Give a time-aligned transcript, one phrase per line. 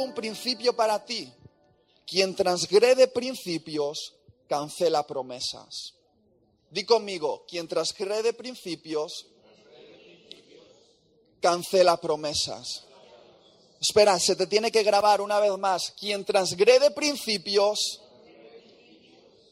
[0.00, 1.32] un principio para ti.
[2.06, 4.14] Quien transgrede principios,
[4.48, 5.94] cancela promesas.
[6.70, 9.26] Di conmigo, quien transgrede principios,
[11.40, 12.84] cancela promesas.
[13.80, 15.92] Espera, se te tiene que grabar una vez más.
[15.98, 18.00] Quien transgrede principios,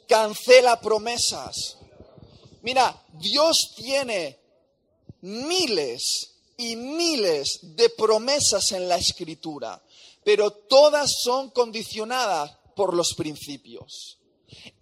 [0.08, 1.76] cancela promesas.
[2.62, 4.38] Mira, Dios tiene
[5.22, 9.82] miles y miles de promesas en la escritura,
[10.24, 14.18] pero todas son condicionadas por los principios.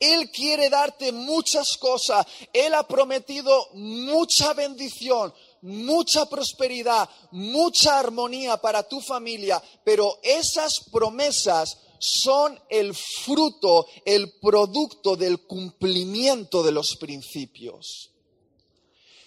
[0.01, 2.27] Él quiere darte muchas cosas.
[2.52, 5.32] Él ha prometido mucha bendición,
[5.62, 15.16] mucha prosperidad, mucha armonía para tu familia, pero esas promesas son el fruto, el producto
[15.16, 18.12] del cumplimiento de los principios.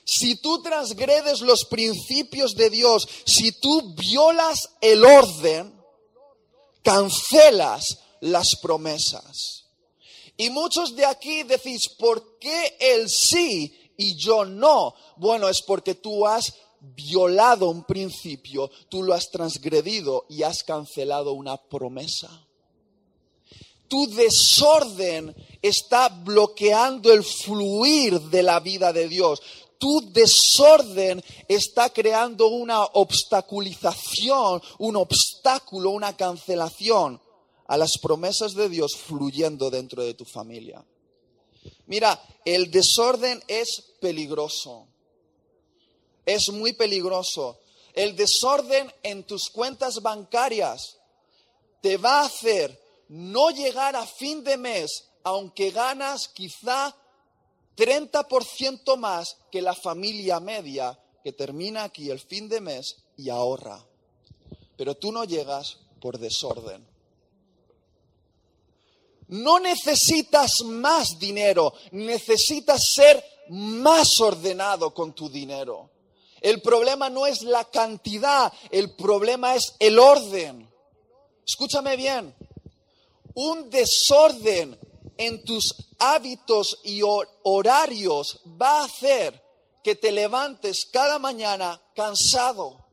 [0.03, 5.80] Si tú transgredes los principios de Dios, si tú violas el orden,
[6.83, 9.65] cancelas las promesas.
[10.37, 14.95] Y muchos de aquí decís, ¿por qué él sí y yo no?
[15.17, 21.33] Bueno, es porque tú has violado un principio, tú lo has transgredido y has cancelado
[21.33, 22.47] una promesa.
[23.87, 29.41] Tu desorden está bloqueando el fluir de la vida de Dios.
[29.81, 37.19] Tu desorden está creando una obstaculización, un obstáculo, una cancelación
[37.65, 40.85] a las promesas de Dios fluyendo dentro de tu familia.
[41.87, 44.87] Mira, el desorden es peligroso.
[46.27, 47.57] Es muy peligroso.
[47.95, 50.99] El desorden en tus cuentas bancarias
[51.81, 56.95] te va a hacer no llegar a fin de mes, aunque ganas quizá
[57.81, 63.83] 30% más que la familia media que termina aquí el fin de mes y ahorra.
[64.77, 66.85] Pero tú no llegas por desorden.
[69.29, 75.89] No necesitas más dinero, necesitas ser más ordenado con tu dinero.
[76.39, 80.71] El problema no es la cantidad, el problema es el orden.
[81.47, 82.35] Escúchame bien,
[83.33, 84.77] un desorden
[85.17, 87.01] en tus hábitos y
[87.43, 89.41] horarios va a hacer
[89.83, 92.85] que te levantes cada mañana cansado.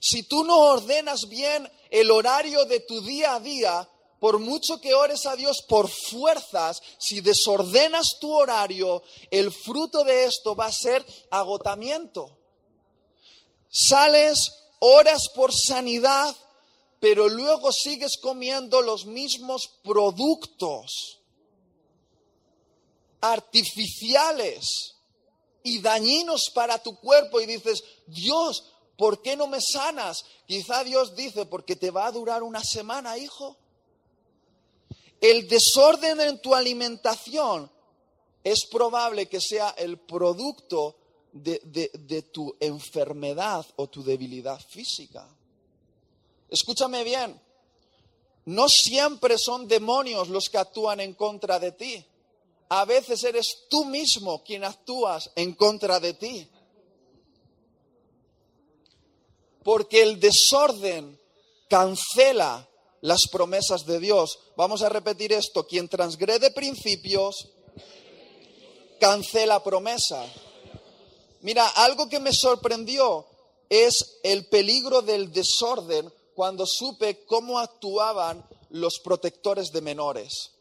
[0.00, 3.88] Si tú no ordenas bien el horario de tu día a día,
[4.20, 10.24] por mucho que ores a Dios por fuerzas, si desordenas tu horario, el fruto de
[10.24, 12.38] esto va a ser agotamiento.
[13.68, 16.34] Sales, oras por sanidad,
[17.00, 21.20] pero luego sigues comiendo los mismos productos
[23.20, 24.94] artificiales
[25.62, 30.24] y dañinos para tu cuerpo y dices, Dios, ¿por qué no me sanas?
[30.46, 33.56] Quizá Dios dice, porque te va a durar una semana, hijo.
[35.20, 37.70] El desorden en tu alimentación
[38.44, 40.96] es probable que sea el producto
[41.32, 45.28] de, tu enfermedad o tu debilidad física.
[46.50, 47.40] Escúchame bien,
[48.46, 52.06] no siempre son demonios los que actúan en contra de ti.
[52.68, 56.48] A veces eres tú mismo quien actúas en contra de ti.
[59.64, 61.20] Porque el desorden
[61.68, 62.68] cancela
[63.00, 64.38] las promesas de Dios.
[64.56, 65.66] Vamos a repetir esto.
[65.66, 67.48] Quien transgrede principios,
[69.00, 70.24] cancela promesa.
[71.40, 73.26] Mira, algo que me sorprendió
[73.68, 80.52] es el peligro del desorden cuando supe cómo actuaban los protectores de menores.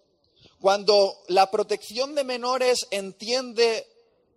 [0.62, 3.86] Cuando la protección de menores entiende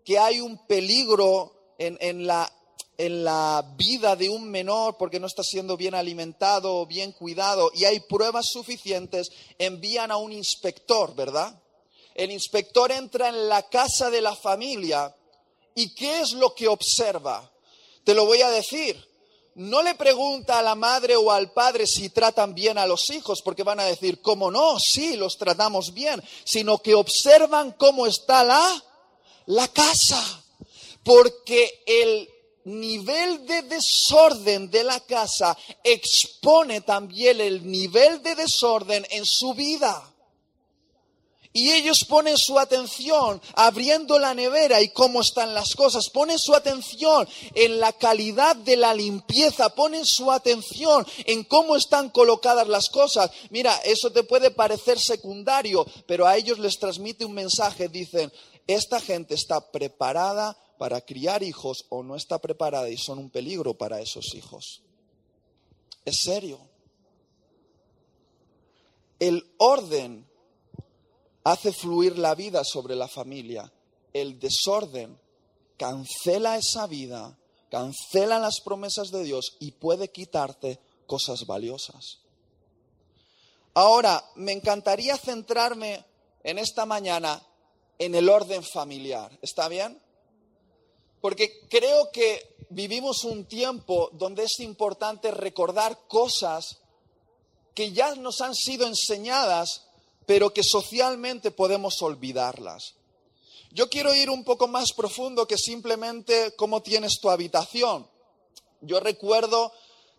[0.04, 2.52] que hay un peligro en, en la
[2.98, 7.70] en la vida de un menor porque no está siendo bien alimentado o bien cuidado
[7.72, 11.62] y hay pruebas suficientes, envían a un inspector, ¿verdad?
[12.16, 15.14] El inspector entra en la casa de la familia
[15.76, 17.48] y ¿qué es lo que observa?
[18.02, 19.07] Te lo voy a decir.
[19.58, 23.42] No le pregunta a la madre o al padre si tratan bien a los hijos,
[23.42, 24.78] porque van a decir, ¿cómo no?
[24.78, 28.84] Sí, los tratamos bien, sino que observan cómo está la,
[29.46, 30.22] la casa.
[31.02, 32.28] Porque el
[32.66, 40.14] nivel de desorden de la casa expone también el nivel de desorden en su vida.
[41.52, 46.10] Y ellos ponen su atención abriendo la nevera y cómo están las cosas.
[46.10, 49.74] Ponen su atención en la calidad de la limpieza.
[49.74, 53.30] Ponen su atención en cómo están colocadas las cosas.
[53.50, 57.88] Mira, eso te puede parecer secundario, pero a ellos les transmite un mensaje.
[57.88, 58.30] Dicen,
[58.66, 63.74] esta gente está preparada para criar hijos o no está preparada y son un peligro
[63.74, 64.82] para esos hijos.
[66.04, 66.60] Es serio.
[69.18, 70.27] El orden
[71.52, 73.72] hace fluir la vida sobre la familia.
[74.12, 75.18] El desorden
[75.78, 77.38] cancela esa vida,
[77.70, 82.18] cancela las promesas de Dios y puede quitarte cosas valiosas.
[83.72, 86.04] Ahora, me encantaría centrarme
[86.42, 87.42] en esta mañana
[87.98, 89.36] en el orden familiar.
[89.40, 90.00] ¿Está bien?
[91.20, 96.78] Porque creo que vivimos un tiempo donde es importante recordar cosas
[97.74, 99.87] que ya nos han sido enseñadas,
[100.28, 102.92] pero que socialmente podemos olvidarlas.
[103.70, 108.06] Yo quiero ir un poco más profundo que simplemente cómo tienes tu habitación.
[108.82, 109.72] Yo recuerdo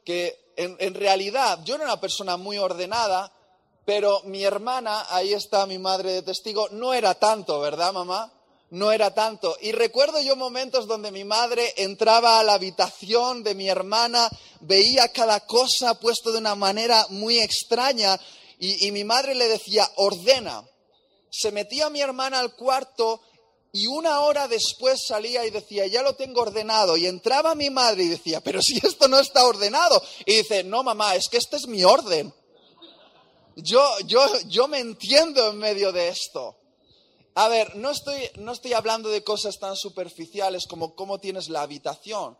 [0.03, 3.31] que en, realidad yo era una persona muy ordenada,
[3.85, 8.33] pero mi hermana, ahí está mi madre de testigo, no era tanto, ¿verdad, mamá?
[8.71, 9.57] No era tanto.
[9.61, 14.27] Y recuerdo yo momentos donde mi madre entraba a la habitación de mi hermana,
[14.61, 18.19] veía cada cosa puesto de una manera muy extraña
[18.61, 20.65] y, mi madre le decía, ordena.
[21.31, 23.21] Se metía mi hermana al cuarto
[23.71, 26.97] y una hora después salía y decía, ya lo tengo ordenado.
[26.97, 30.01] Y entraba mi madre y decía, pero si esto no está ordenado.
[30.25, 32.33] Y dice, no, mamá, es que este es mi orden.
[33.55, 36.57] Yo, yo, yo me entiendo en medio de esto.
[37.35, 41.61] A ver, no estoy, no estoy hablando de cosas tan superficiales como cómo tienes la
[41.61, 42.37] habitación,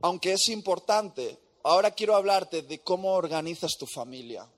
[0.00, 1.38] aunque es importante.
[1.62, 4.48] Ahora quiero hablarte de cómo organizas tu familia.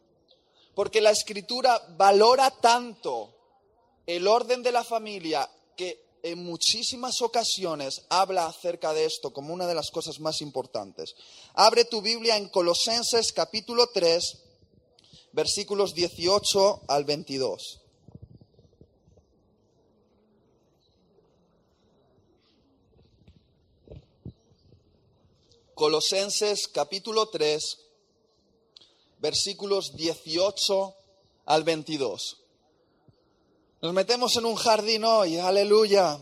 [0.77, 3.35] Porque la escritura valora tanto
[4.05, 9.67] el orden de la familia que en muchísimas ocasiones habla acerca de esto como una
[9.67, 11.15] de las cosas más importantes.
[11.55, 14.39] Abre tu Biblia en Colosenses capítulo 3,
[15.33, 17.81] versículos 18 al 22.
[25.75, 27.86] Colosenses capítulo 3,
[29.27, 30.95] versículos 18
[31.47, 32.37] al 22.
[33.83, 36.17] Nos metemos en un jardín hoy, aleluya.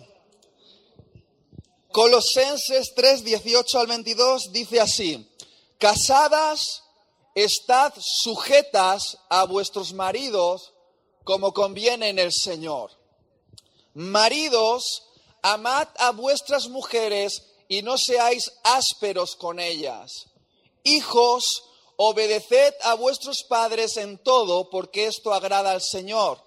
[1.93, 5.31] Colosenses 3, 18 al 22 dice así,
[5.77, 6.83] casadas,
[7.35, 10.73] estad sujetas a vuestros maridos
[11.25, 12.91] como conviene en el Señor.
[13.93, 14.83] Maridos,
[15.43, 20.31] amad a vuestras mujeres y no seáis ásperos con ellas.
[20.85, 21.45] Hijos,
[21.97, 26.39] obedeced a vuestros padres en todo, porque esto agrada al Señor.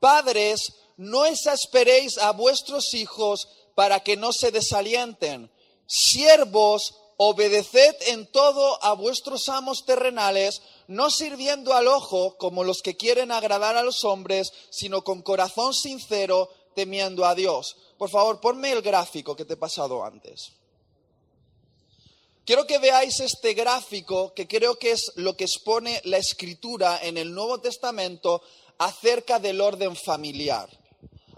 [0.00, 5.50] Padres, no exasperéis a vuestros hijos para que no se desalienten.
[5.86, 12.96] Siervos, obedeced en todo a vuestros amos terrenales, no sirviendo al ojo como los que
[12.96, 17.76] quieren agradar a los hombres, sino con corazón sincero, temiendo a Dios.
[17.98, 20.52] Por favor, ponme el gráfico que te he pasado antes.
[22.48, 27.18] Quiero que veáis este gráfico que creo que es lo que expone la escritura en
[27.18, 28.40] el Nuevo Testamento
[28.78, 30.66] acerca del orden familiar.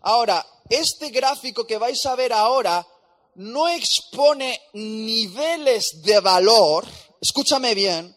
[0.03, 2.87] Ahora, este gráfico que vais a ver ahora
[3.35, 6.87] no expone niveles de valor,
[7.21, 8.15] escúchame bien,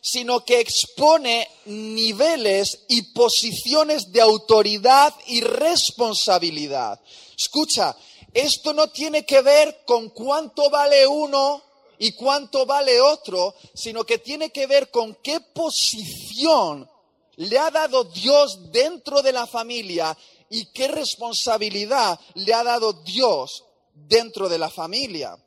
[0.00, 6.98] sino que expone niveles y posiciones de autoridad y responsabilidad.
[7.36, 7.94] Escucha,
[8.32, 11.71] esto no tiene que ver con cuánto vale uno
[12.02, 16.90] y cuánto vale otro, sino que tiene que ver con qué posición
[17.36, 20.18] le ha dado Dios dentro de la familia
[20.50, 23.62] y qué responsabilidad le ha dado Dios
[23.94, 25.38] dentro de la familia.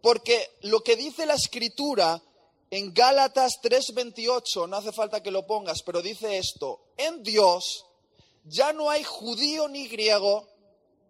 [0.00, 2.18] Porque lo que dice la escritura
[2.70, 7.84] en Gálatas 3:28, no hace falta que lo pongas, pero dice esto, en Dios
[8.44, 10.48] ya no hay judío ni griego,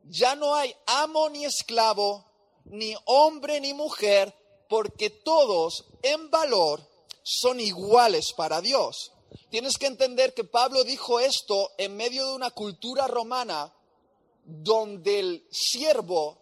[0.02, 2.24] ya no hay amo ni esclavo,
[2.64, 4.34] ni hombre ni mujer,
[4.68, 6.80] porque todos en valor
[7.22, 9.12] son iguales para Dios.
[9.50, 13.72] Tienes que entender que Pablo dijo esto en medio de una cultura romana
[14.44, 16.38] donde el siervo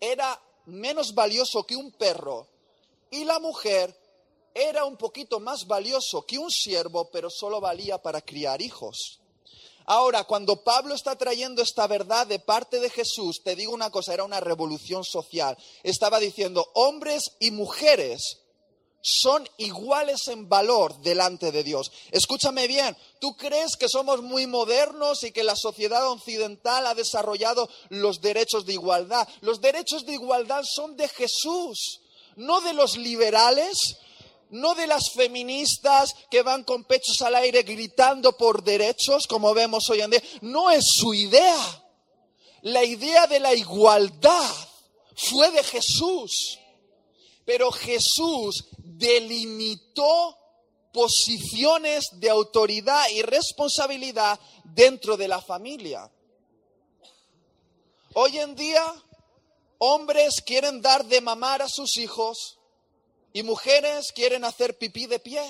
[0.00, 2.46] era menos valioso que un perro
[3.10, 3.94] y la mujer
[4.54, 9.20] era un poquito más valioso que un siervo, pero solo valía para criar hijos.
[9.90, 14.14] Ahora, cuando Pablo está trayendo esta verdad de parte de Jesús, te digo una cosa,
[14.14, 15.58] era una revolución social.
[15.82, 18.38] Estaba diciendo, hombres y mujeres
[19.02, 21.90] son iguales en valor delante de Dios.
[22.12, 27.68] Escúchame bien, ¿tú crees que somos muy modernos y que la sociedad occidental ha desarrollado
[27.88, 29.26] los derechos de igualdad?
[29.40, 32.00] Los derechos de igualdad son de Jesús,
[32.36, 33.96] no de los liberales,
[34.50, 39.88] no de las feministas que van con pechos al aire gritando por derechos, como vemos
[39.90, 40.22] hoy en día.
[40.40, 41.84] No es su idea.
[42.62, 44.54] La idea de la igualdad
[45.16, 46.58] fue de Jesús.
[47.44, 50.36] Pero Jesús delimitó
[50.92, 56.10] posiciones de autoridad y responsabilidad dentro de la familia.
[58.14, 58.84] Hoy en día,
[59.78, 62.59] hombres quieren dar de mamar a sus hijos
[63.32, 65.42] y mujeres quieren hacer pipí de pie.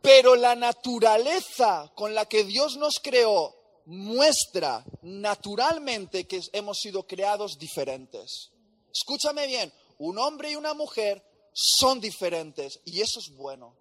[0.00, 3.54] Pero la naturaleza con la que Dios nos creó
[3.86, 8.50] muestra naturalmente que hemos sido creados diferentes.
[8.92, 13.76] Escúchame bien, un hombre y una mujer son diferentes y eso es bueno.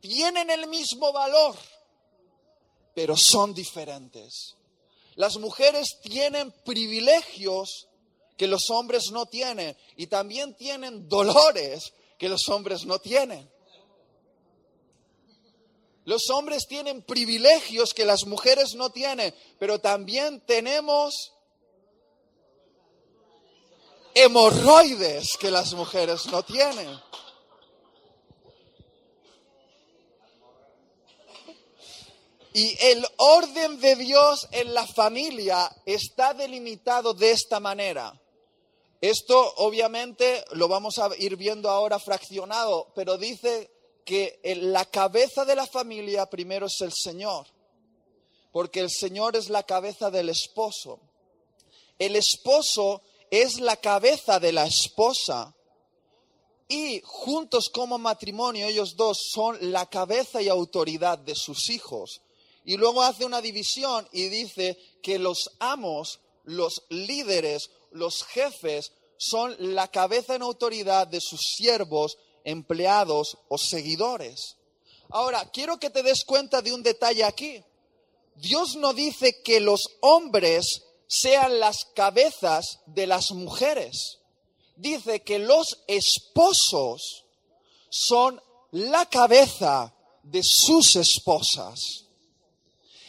[0.00, 1.56] Tienen el mismo valor,
[2.94, 4.56] pero son diferentes.
[5.14, 7.88] Las mujeres tienen privilegios
[8.36, 13.50] que los hombres no tienen y también tienen dolores que los hombres no tienen.
[16.04, 21.32] Los hombres tienen privilegios que las mujeres no tienen, pero también tenemos
[24.14, 27.00] hemorroides que las mujeres no tienen.
[32.54, 38.12] Y el orden de Dios en la familia está delimitado de esta manera.
[39.02, 43.68] Esto obviamente lo vamos a ir viendo ahora fraccionado, pero dice
[44.04, 47.48] que la cabeza de la familia primero es el Señor,
[48.52, 51.00] porque el Señor es la cabeza del esposo.
[51.98, 55.52] El esposo es la cabeza de la esposa
[56.68, 62.22] y juntos como matrimonio ellos dos son la cabeza y autoridad de sus hijos.
[62.64, 69.54] Y luego hace una división y dice que los amos, los líderes, los jefes son
[69.74, 74.56] la cabeza en autoridad de sus siervos, empleados o seguidores.
[75.10, 77.62] Ahora, quiero que te des cuenta de un detalle aquí.
[78.34, 84.18] Dios no dice que los hombres sean las cabezas de las mujeres.
[84.76, 87.24] Dice que los esposos
[87.90, 92.06] son la cabeza de sus esposas.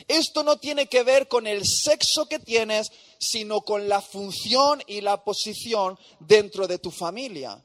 [0.08, 2.92] Esto no tiene que ver con el sexo que tienes,
[3.24, 7.64] sino con la función y la posición dentro de tu familia.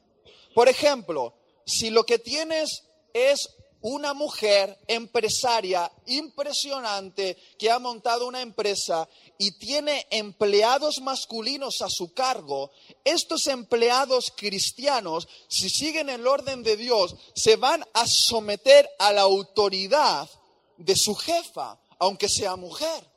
[0.53, 1.33] Por ejemplo,
[1.65, 3.49] si lo que tienes es
[3.81, 12.13] una mujer empresaria impresionante que ha montado una empresa y tiene empleados masculinos a su
[12.13, 12.71] cargo,
[13.05, 19.21] estos empleados cristianos, si siguen el orden de Dios, se van a someter a la
[19.21, 20.29] autoridad
[20.77, 23.07] de su jefa, aunque sea mujer.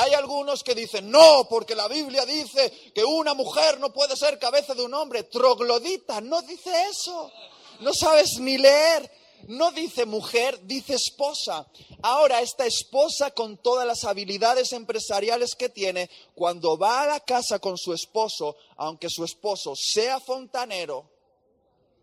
[0.00, 4.38] Hay algunos que dicen, no, porque la Biblia dice que una mujer no puede ser
[4.38, 5.24] cabeza de un hombre.
[5.24, 7.32] Troglodita, no dice eso.
[7.80, 9.10] No sabes ni leer.
[9.48, 11.66] No dice mujer, dice esposa.
[12.02, 17.58] Ahora, esta esposa con todas las habilidades empresariales que tiene, cuando va a la casa
[17.58, 21.10] con su esposo, aunque su esposo sea fontanero,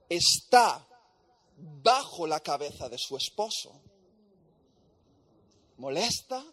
[0.09, 0.85] está
[1.57, 3.71] bajo la cabeza de su esposo.
[5.77, 6.43] ¿Molesta?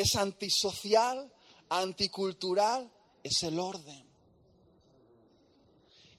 [0.00, 1.32] ¿Es antisocial?
[1.68, 2.90] ¿Anticultural?
[3.22, 4.06] Es el orden.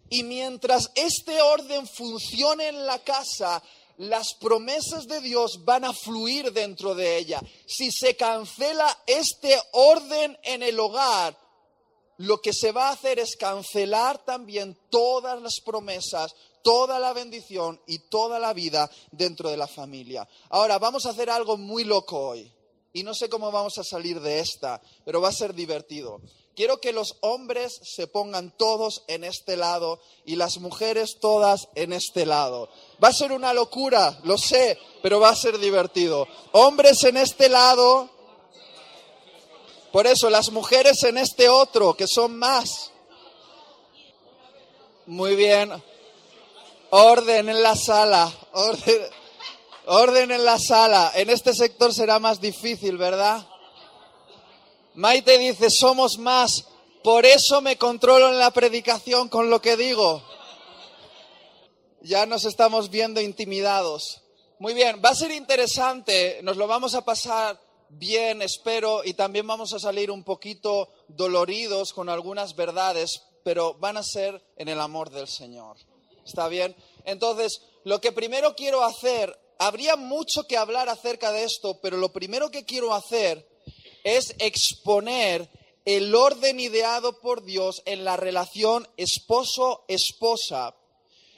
[0.09, 3.62] Y mientras este orden funcione en la casa,
[3.98, 7.41] las promesas de Dios van a fluir dentro de ella.
[7.67, 11.38] Si se cancela este orden en el hogar,
[12.17, 17.79] lo que se va a hacer es cancelar también todas las promesas, toda la bendición
[17.88, 20.27] y toda la vida dentro de la familia.
[20.50, 22.58] Ahora, vamos a hacer algo muy loco hoy.
[22.91, 26.22] Y no sé cómo vamos a salir de esta, pero va a ser divertido.
[26.55, 31.93] Quiero que los hombres se pongan todos en este lado y las mujeres todas en
[31.93, 32.69] este lado.
[33.01, 36.27] Va a ser una locura, lo sé, pero va a ser divertido.
[36.51, 38.10] Hombres en este lado.
[39.93, 42.91] Por eso, las mujeres en este otro, que son más.
[45.05, 45.72] Muy bien.
[46.89, 48.31] Orden en la sala.
[48.51, 49.01] Orden,
[49.89, 51.12] orden en la sala.
[51.15, 53.46] En este sector será más difícil, ¿verdad?
[54.93, 56.65] Maite dice, somos más,
[57.03, 60.24] por eso me controlo en la predicación con lo que digo.
[62.01, 64.22] Ya nos estamos viendo intimidados.
[64.60, 69.48] Muy bien, va a ser interesante, nos lo vamos a pasar bien, espero, y también
[69.48, 74.79] vamos a salir un poquito doloridos con algunas verdades, pero van a ser en el
[74.79, 75.77] amor del Señor.
[76.25, 76.75] ¿Está bien?
[77.05, 82.11] Entonces, lo que primero quiero hacer, habría mucho que hablar acerca de esto, pero lo
[82.11, 83.47] primero que quiero hacer
[84.03, 85.49] es exponer
[85.85, 90.75] el orden ideado por Dios en la relación esposo-esposa.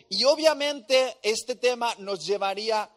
[0.07, 2.89] Y obviamente este tema nos llevaría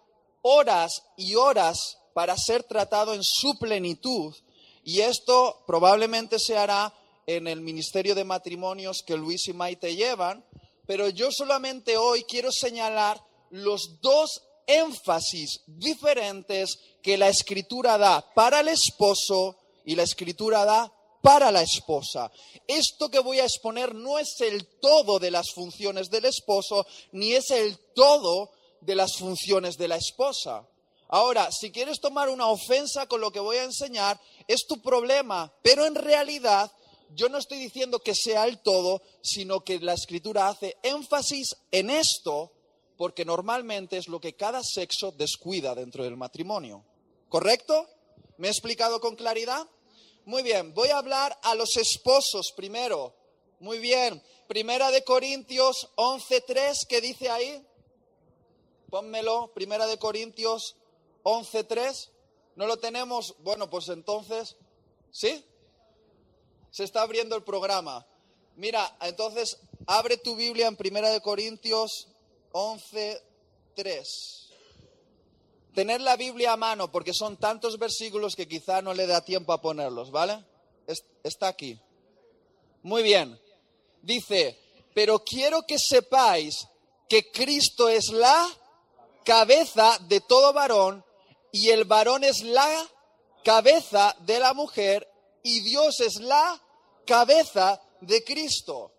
[0.42, 4.34] horas y horas para ser tratado en su plenitud.
[4.84, 6.92] Y esto probablemente se hará
[7.26, 10.44] en el Ministerio de Matrimonios que Luis y Maite llevan,
[10.86, 18.60] pero yo solamente hoy quiero señalar los dos énfasis diferentes que la escritura da para
[18.60, 20.92] el esposo y la escritura da
[21.22, 22.30] para la esposa.
[22.66, 27.32] Esto que voy a exponer no es el todo de las funciones del esposo, ni
[27.32, 30.68] es el todo de las funciones de la esposa.
[31.08, 35.52] Ahora, si quieres tomar una ofensa con lo que voy a enseñar, es tu problema,
[35.62, 36.70] pero en realidad
[37.14, 41.90] yo no estoy diciendo que sea el todo, sino que la escritura hace énfasis en
[41.90, 42.52] esto
[42.96, 46.84] porque normalmente es lo que cada sexo descuida dentro del matrimonio.
[47.28, 47.88] ¿Correcto?
[48.36, 49.66] ¿Me he explicado con claridad?
[50.24, 53.14] Muy bien, voy a hablar a los esposos primero.
[53.60, 57.66] Muy bien, Primera de Corintios 11.3, ¿qué dice ahí?
[58.90, 60.76] Pónmelo, Primera de Corintios
[61.22, 62.10] 11.3.
[62.56, 63.34] ¿No lo tenemos?
[63.38, 64.56] Bueno, pues entonces,
[65.10, 65.44] ¿sí?
[66.70, 68.06] Se está abriendo el programa.
[68.56, 72.08] Mira, entonces, abre tu Biblia en Primera de Corintios
[72.54, 74.44] 11.3
[75.74, 79.52] tener la Biblia a mano, porque son tantos versículos que quizá no le da tiempo
[79.52, 80.42] a ponerlos, ¿vale?
[81.22, 81.78] Está aquí.
[82.82, 83.38] Muy bien.
[84.00, 84.58] Dice,
[84.94, 86.68] pero quiero que sepáis
[87.08, 88.46] que Cristo es la
[89.24, 91.04] cabeza de todo varón
[91.50, 92.88] y el varón es la
[93.42, 95.08] cabeza de la mujer
[95.42, 96.62] y Dios es la
[97.06, 98.92] cabeza de Cristo.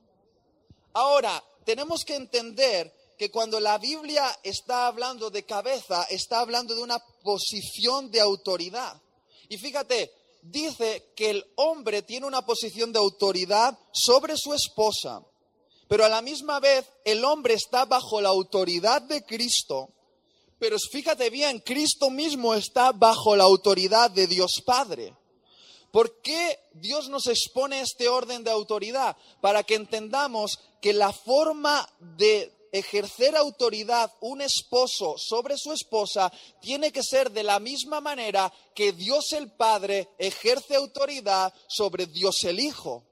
[0.93, 6.81] Ahora, tenemos que entender que cuando la Biblia está hablando de cabeza, está hablando de
[6.81, 9.01] una posición de autoridad.
[9.49, 15.21] Y fíjate, dice que el hombre tiene una posición de autoridad sobre su esposa,
[15.87, 19.89] pero a la misma vez el hombre está bajo la autoridad de Cristo.
[20.57, 25.13] Pero fíjate bien, Cristo mismo está bajo la autoridad de Dios Padre.
[25.91, 29.15] ¿Por qué Dios nos expone este orden de autoridad?
[29.41, 36.91] Para que entendamos que la forma de ejercer autoridad un esposo sobre su esposa tiene
[36.91, 42.59] que ser de la misma manera que Dios el Padre ejerce autoridad sobre Dios el
[42.59, 43.05] Hijo.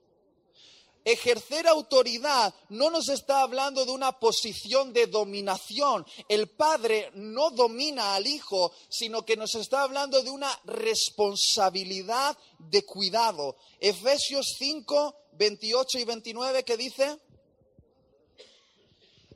[1.05, 6.05] Ejercer autoridad no nos está hablando de una posición de dominación.
[6.27, 12.83] El Padre no domina al Hijo, sino que nos está hablando de una responsabilidad de
[12.83, 13.55] cuidado.
[13.79, 17.17] Efesios 5, 28 y 29, ¿qué dice?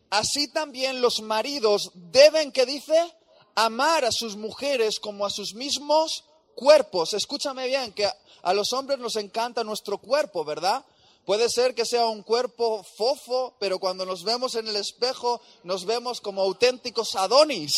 [0.10, 3.14] Así también los maridos deben, que dice,
[3.56, 6.24] amar a sus mujeres como a sus mismos
[6.56, 7.14] cuerpos.
[7.14, 8.10] Escúchame bien, que
[8.42, 10.86] a los hombres nos encanta nuestro cuerpo, ¿verdad?
[11.26, 15.86] Puede ser que sea un cuerpo fofo, pero cuando nos vemos en el espejo nos
[15.86, 17.74] vemos como auténticos adonis.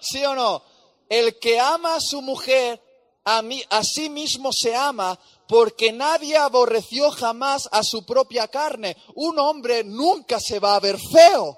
[0.00, 0.62] ¿Sí o no?
[1.08, 2.82] El que ama a su mujer,
[3.24, 8.96] a, a sí mismo se ama, porque nadie aborreció jamás a su propia carne.
[9.14, 11.56] Un hombre nunca se va a ver feo,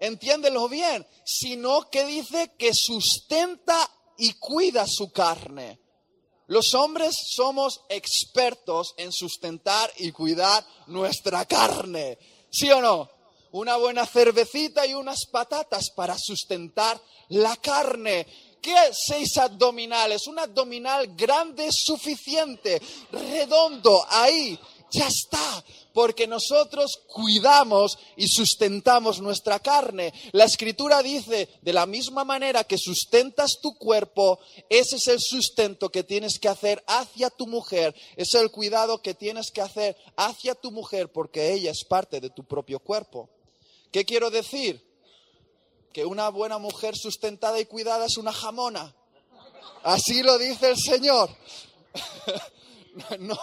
[0.00, 5.80] entiéndelo bien, sino que dice que sustenta y cuida su carne.
[6.48, 12.18] Los hombres somos expertos en sustentar y cuidar nuestra carne,
[12.50, 13.10] ¿sí o no?
[13.50, 18.26] Una buena cervecita y unas patatas para sustentar la carne.
[18.60, 20.26] ¿Qué seis abdominales?
[20.26, 22.80] Un abdominal grande suficiente,
[23.12, 24.58] redondo, ahí,
[24.90, 30.12] ya está, porque nosotros cuidamos y sustentamos nuestra carne.
[30.32, 34.38] La escritura dice, de la misma manera que sustentas tu cuerpo,
[34.68, 39.14] ese es el sustento que tienes que hacer hacia tu mujer, es el cuidado que
[39.14, 43.30] tienes que hacer hacia tu mujer, porque ella es parte de tu propio cuerpo.
[43.90, 44.85] ¿Qué quiero decir?
[45.96, 48.94] Que una buena mujer sustentada y cuidada es una jamona.
[49.82, 51.30] Así lo dice el Señor.
[53.18, 53.38] No,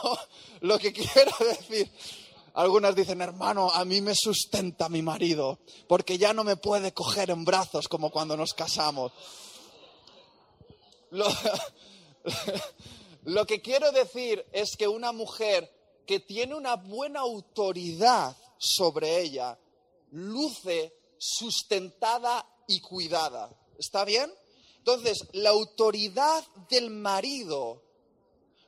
[0.62, 1.88] lo que quiero decir,
[2.56, 7.30] algunas dicen, hermano, a mí me sustenta mi marido, porque ya no me puede coger
[7.30, 9.12] en brazos como cuando nos casamos.
[11.12, 11.28] Lo,
[13.26, 15.72] lo que quiero decir es que una mujer
[16.08, 19.60] que tiene una buena autoridad sobre ella,
[20.10, 23.49] luce sustentada y cuidada.
[23.77, 24.31] ¿Está bien?
[24.79, 27.81] Entonces, la autoridad del marido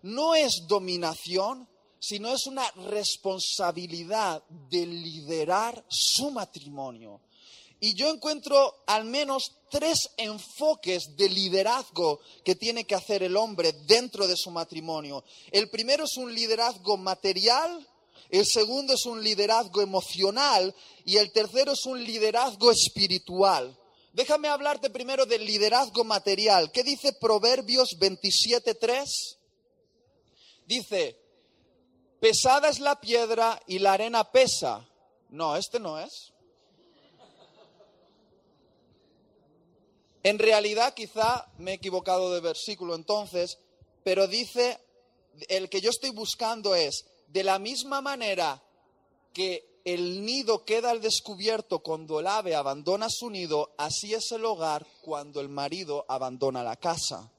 [0.04, 1.68] no es dominación,
[2.00, 7.22] sino es una responsabilidad de liderar su matrimonio.
[7.82, 13.74] Y yo encuentro al menos tres enfoques de liderazgo que tiene que hacer el hombre
[13.86, 15.26] dentro de su matrimonio.
[15.52, 17.86] El primero es un liderazgo material,
[18.30, 20.74] el segundo es un liderazgo emocional
[21.06, 23.78] y el tercero es un liderazgo espiritual.
[24.14, 26.72] Déjame hablarte primero del liderazgo material.
[26.72, 29.38] ¿Qué dice Proverbios 27.3?
[30.66, 31.20] Dice,
[32.20, 34.88] pesada es la piedra y la arena pesa.
[35.30, 36.32] No, este no es.
[40.24, 43.60] En realidad quizá me he equivocado de versículo entonces,
[44.04, 44.80] pero dice,
[45.50, 47.06] el que yo estoy buscando es,
[47.36, 48.64] de la misma manera
[49.34, 54.46] que el nido queda al descubierto cuando el ave abandona su nido, así es el
[54.46, 57.30] hogar cuando el marido abandona la casa.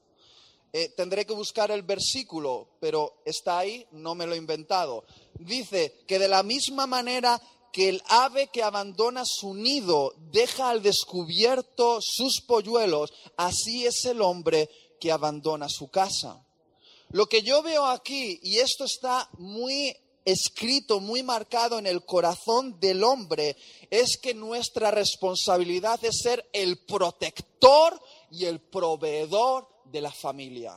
[0.71, 5.07] Eh, tendré que buscar el versículo, pero está ahí, no me lo he inventado.
[5.39, 7.41] Dice que de la misma manera
[7.73, 14.21] que el ave que abandona su nido deja al descubierto sus polluelos, así es el
[14.21, 14.69] hombre
[15.01, 16.46] que abandona su casa.
[17.11, 22.79] Lo que yo veo aquí, y esto está muy escrito, muy marcado en el corazón
[22.81, 23.57] del hombre,
[23.90, 30.77] es que nuestra responsabilidad es ser el protector y el proveedor de la familia.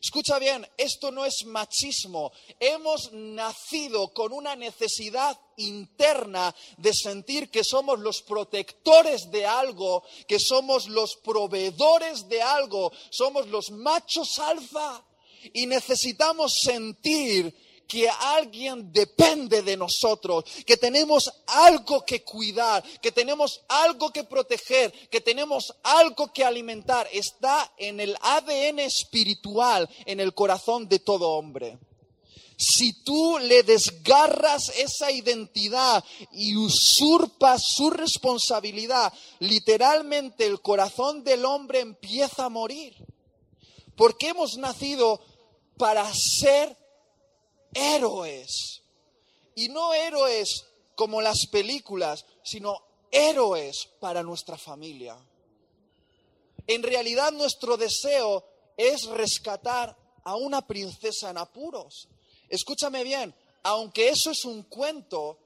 [0.00, 2.30] Escucha bien, esto no es machismo.
[2.60, 10.38] Hemos nacido con una necesidad interna de sentir que somos los protectores de algo, que
[10.38, 15.02] somos los proveedores de algo, somos los machos alfa.
[15.52, 17.54] Y necesitamos sentir
[17.86, 24.92] que alguien depende de nosotros, que tenemos algo que cuidar, que tenemos algo que proteger,
[25.10, 27.08] que tenemos algo que alimentar.
[27.12, 31.78] Está en el ADN espiritual, en el corazón de todo hombre.
[32.56, 41.80] Si tú le desgarras esa identidad y usurpas su responsabilidad, literalmente el corazón del hombre
[41.80, 42.94] empieza a morir.
[43.96, 45.20] Porque hemos nacido
[45.76, 46.76] para ser
[47.72, 48.82] héroes.
[49.54, 52.76] Y no héroes como las películas, sino
[53.10, 55.16] héroes para nuestra familia.
[56.66, 58.44] En realidad nuestro deseo
[58.76, 62.08] es rescatar a una princesa en apuros.
[62.48, 65.38] Escúchame bien, aunque eso es un cuento,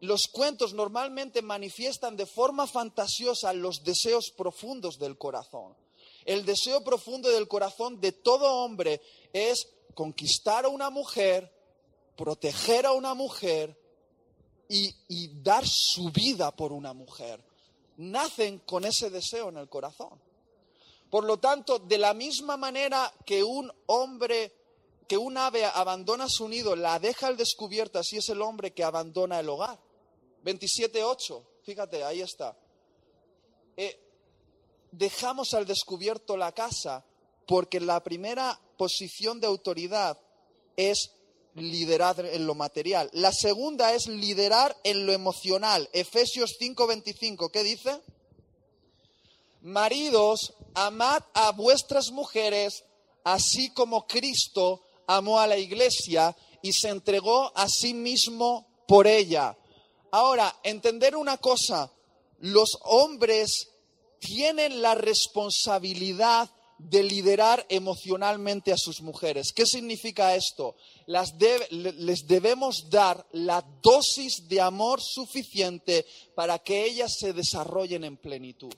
[0.00, 5.76] los cuentos normalmente manifiestan de forma fantasiosa los deseos profundos del corazón.
[6.24, 9.00] El deseo profundo del corazón de todo hombre
[9.32, 11.52] es conquistar a una mujer,
[12.16, 13.76] proteger a una mujer
[14.68, 17.42] y, dar su vida por una mujer.
[17.98, 20.18] Nacen con ese deseo en el corazón.
[21.10, 24.54] Por lo tanto, de la misma manera que un hombre,
[25.06, 28.82] que un ave abandona su nido, la deja al descubierto, así es el hombre que
[28.82, 29.78] abandona el hogar.
[30.42, 32.56] 27.8, fíjate, ahí está.
[33.76, 34.11] Eh,
[34.92, 37.04] dejamos al descubierto la casa
[37.46, 40.18] porque la primera posición de autoridad
[40.76, 41.10] es
[41.54, 43.10] liderar en lo material.
[43.12, 45.88] La segunda es liderar en lo emocional.
[45.92, 48.00] Efesios 5:25, ¿qué dice?
[49.62, 52.84] Maridos, amad a vuestras mujeres,
[53.24, 59.56] así como Cristo amó a la iglesia y se entregó a sí mismo por ella.
[60.10, 61.92] Ahora, entender una cosa,
[62.40, 63.71] los hombres
[64.22, 69.52] tienen la responsabilidad de liderar emocionalmente a sus mujeres.
[69.52, 70.76] ¿Qué significa esto?
[71.06, 78.74] les debemos dar la dosis de amor suficiente para que ellas se desarrollen en plenitud.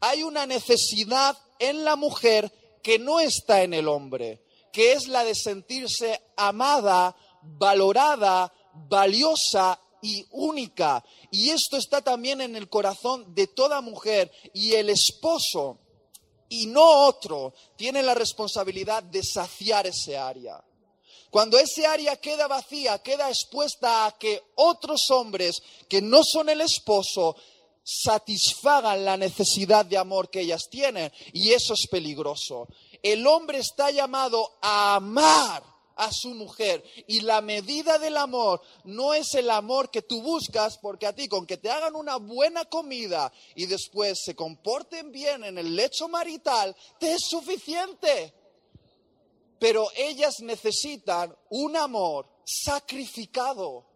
[0.00, 4.42] Hay una necesidad en la mujer que no está en el hombre,
[4.72, 11.02] que es la de sentirse amada, valorada, valiosa y única.
[11.30, 14.30] Y esto está también en el corazón de toda mujer.
[14.52, 15.78] Y el esposo
[16.50, 20.62] y no otro tiene la responsabilidad de saciar ese área.
[21.30, 26.60] Cuando ese área queda vacía, queda expuesta a que otros hombres que no son el
[26.60, 27.34] esposo
[27.82, 31.10] satisfagan la necesidad de amor que ellas tienen.
[31.32, 32.68] Y eso es peligroso.
[33.02, 36.82] El hombre está llamado a amar a su mujer.
[37.06, 41.28] Y la medida del amor no es el amor que tú buscas, porque a ti
[41.28, 46.08] con que te hagan una buena comida y después se comporten bien en el lecho
[46.08, 48.34] marital, te es suficiente.
[49.58, 53.86] Pero ellas necesitan un amor sacrificado.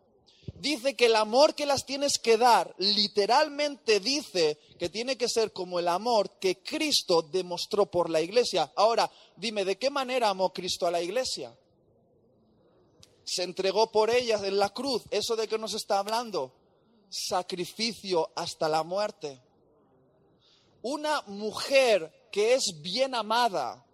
[0.60, 5.52] Dice que el amor que las tienes que dar, literalmente dice que tiene que ser
[5.52, 8.72] como el amor que Cristo demostró por la iglesia.
[8.74, 11.56] Ahora, dime, ¿de qué manera amó Cristo a la iglesia?
[13.28, 15.02] Se entregó por ellas en la cruz.
[15.10, 16.50] ¿Eso de qué nos está hablando?
[17.10, 19.38] Sacrificio hasta la muerte.
[20.80, 23.84] Una mujer que es bien amada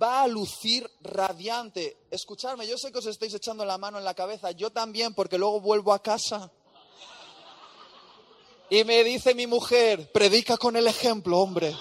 [0.00, 1.96] va a lucir radiante.
[2.10, 5.38] Escuchadme, yo sé que os estáis echando la mano en la cabeza, yo también, porque
[5.38, 6.52] luego vuelvo a casa.
[8.68, 11.74] Y me dice mi mujer, predica con el ejemplo, hombre.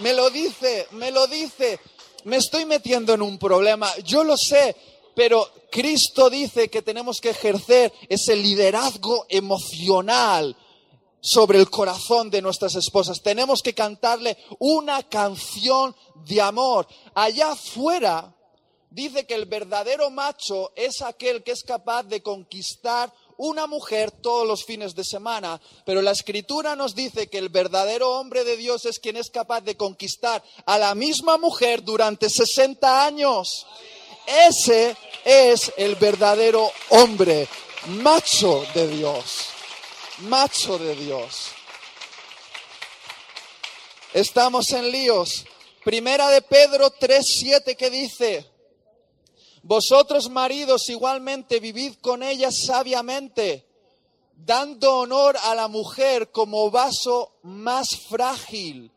[0.00, 1.78] Me lo dice, me lo dice.
[2.24, 4.74] Me estoy metiendo en un problema, yo lo sé,
[5.18, 10.56] pero Cristo dice que tenemos que ejercer ese liderazgo emocional
[11.20, 13.20] sobre el corazón de nuestras esposas.
[13.20, 16.86] Tenemos que cantarle una canción de amor.
[17.16, 18.32] Allá afuera
[18.90, 24.46] dice que el verdadero macho es aquel que es capaz de conquistar una mujer todos
[24.46, 28.84] los fines de semana, pero la escritura nos dice que el verdadero hombre de Dios
[28.84, 33.66] es quien es capaz de conquistar a la misma mujer durante 60 años.
[34.28, 37.48] Ese es el verdadero hombre,
[37.86, 39.48] macho de Dios,
[40.18, 41.48] macho de Dios.
[44.12, 45.44] Estamos en líos.
[45.84, 48.46] Primera de Pedro 3:7 que dice,
[49.62, 53.66] vosotros maridos igualmente vivid con ella sabiamente,
[54.34, 58.92] dando honor a la mujer como vaso más frágil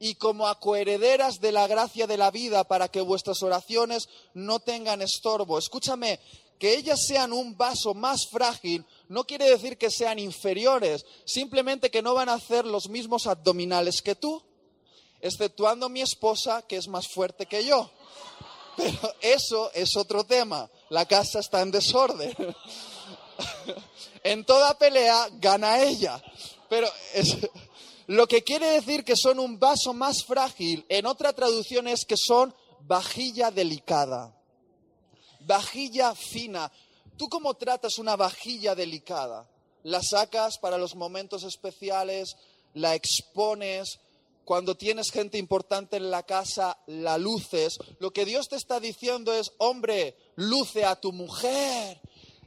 [0.00, 5.02] y como acoherederas de la gracia de la vida para que vuestras oraciones no tengan
[5.02, 5.58] estorbo.
[5.58, 6.18] Escúchame,
[6.58, 12.02] que ellas sean un vaso más frágil no quiere decir que sean inferiores, simplemente que
[12.02, 14.42] no van a hacer los mismos abdominales que tú,
[15.20, 17.90] exceptuando mi esposa que es más fuerte que yo.
[18.76, 20.70] Pero eso es otro tema.
[20.88, 22.34] La casa está en desorden.
[24.22, 26.22] En toda pelea gana ella.
[26.68, 26.86] Pero
[28.10, 32.16] lo que quiere decir que son un vaso más frágil, en otra traducción es que
[32.16, 34.36] son vajilla delicada.
[35.46, 36.72] Vajilla fina.
[37.16, 39.48] ¿Tú cómo tratas una vajilla delicada?
[39.84, 42.36] La sacas para los momentos especiales,
[42.74, 44.00] la expones,
[44.44, 47.78] cuando tienes gente importante en la casa, la luces.
[48.00, 52.00] Lo que Dios te está diciendo es, hombre, luce a tu mujer.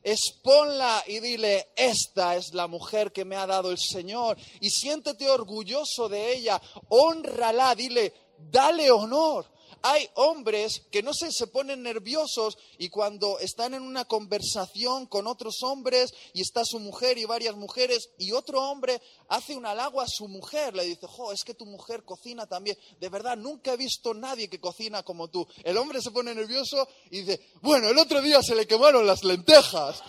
[0.03, 4.37] Exponla y dile, esta es la mujer que me ha dado el Señor.
[4.59, 6.61] Y siéntete orgulloso de ella.
[6.89, 9.45] Honrala, dile, dale honor.
[9.85, 15.27] Hay hombres que no sé, se ponen nerviosos y cuando están en una conversación con
[15.27, 19.99] otros hombres y está su mujer y varias mujeres y otro hombre hace un halago
[19.99, 22.77] a su mujer, le dice, jo, es que tu mujer cocina también.
[23.01, 25.45] De verdad, nunca he visto nadie que cocina como tú.
[25.65, 29.25] El hombre se pone nervioso y dice, bueno, el otro día se le quemaron las
[29.25, 30.01] lentejas.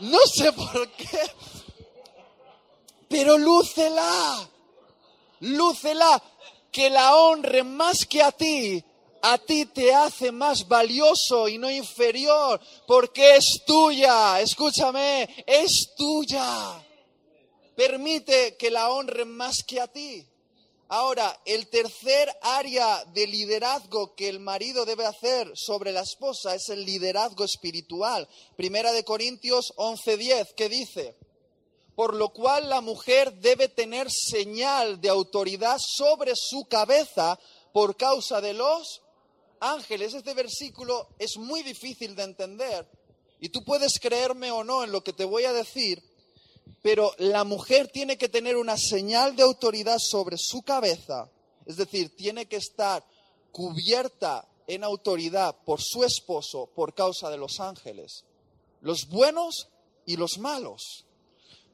[0.00, 1.20] No sé por qué,
[3.06, 4.48] pero lúcela,
[5.40, 6.22] lúcela
[6.76, 8.84] que la honre más que a ti,
[9.22, 16.86] a ti te hace más valioso y no inferior, porque es tuya, escúchame, es tuya.
[17.74, 20.22] Permite que la honre más que a ti.
[20.88, 26.68] Ahora, el tercer área de liderazgo que el marido debe hacer sobre la esposa es
[26.68, 28.28] el liderazgo espiritual.
[28.54, 31.16] Primera de Corintios 11:10, que dice,
[31.96, 37.38] por lo cual la mujer debe tener señal de autoridad sobre su cabeza
[37.72, 39.02] por causa de los
[39.60, 40.12] ángeles.
[40.12, 42.86] Este versículo es muy difícil de entender
[43.40, 46.02] y tú puedes creerme o no en lo que te voy a decir,
[46.82, 51.30] pero la mujer tiene que tener una señal de autoridad sobre su cabeza,
[51.64, 53.04] es decir, tiene que estar
[53.52, 58.26] cubierta en autoridad por su esposo por causa de los ángeles,
[58.82, 59.68] los buenos
[60.04, 61.05] y los malos.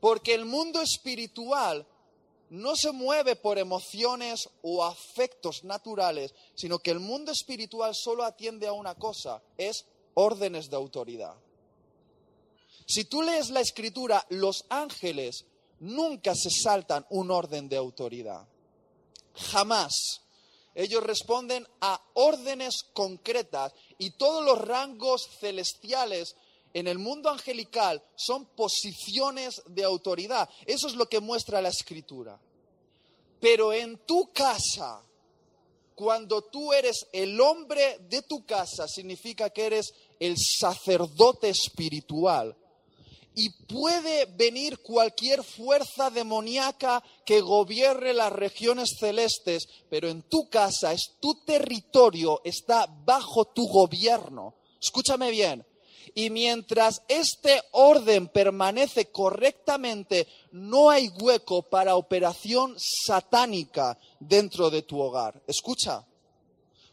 [0.03, 1.87] Porque el mundo espiritual
[2.51, 8.67] no se mueve por emociones o afectos naturales, sino que el mundo espiritual solo atiende
[8.67, 11.37] a una cosa, es órdenes de autoridad.
[12.85, 15.45] Si tú lees la escritura, los ángeles
[15.79, 18.45] nunca se saltan un orden de autoridad.
[19.53, 20.21] Jamás.
[20.75, 26.35] Ellos responden a órdenes concretas y todos los rangos celestiales
[26.75, 30.49] en el mundo angelical son posiciones de autoridad.
[30.67, 32.41] Eso es lo que muestra la escritura.
[33.41, 35.03] Pero en tu casa,
[35.95, 42.57] cuando tú eres el hombre de tu casa, significa que eres el sacerdote espiritual.
[43.35, 50.93] Y puede venir cualquier fuerza demoníaca que gobierne las regiones celestes, pero en tu casa
[50.93, 54.55] es tu territorio, está bajo tu gobierno.
[54.79, 55.65] Escúchame bien,
[56.15, 65.01] y mientras este orden permanece correctamente, no hay hueco para operación satánica dentro de tu
[65.01, 65.43] hogar.
[65.47, 66.05] Escucha,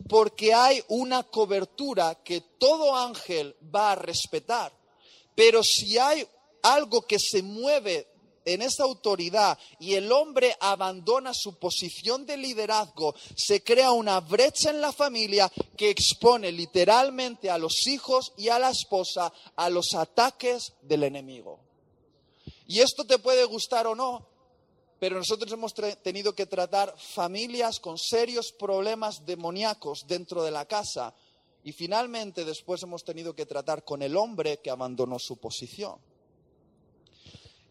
[0.08, 4.72] porque hay una cobertura que todo ángel va a respetar.
[5.36, 6.28] Pero si hay
[6.63, 8.08] algo que se mueve
[8.54, 14.70] en esa autoridad y el hombre abandona su posición de liderazgo, se crea una brecha
[14.70, 19.94] en la familia que expone literalmente a los hijos y a la esposa a los
[19.94, 21.60] ataques del enemigo.
[22.68, 24.28] Y esto te puede gustar o no,
[25.00, 31.14] pero nosotros hemos tenido que tratar familias con serios problemas demoníacos dentro de la casa
[31.64, 36.09] y finalmente después hemos tenido que tratar con el hombre que abandonó su posición.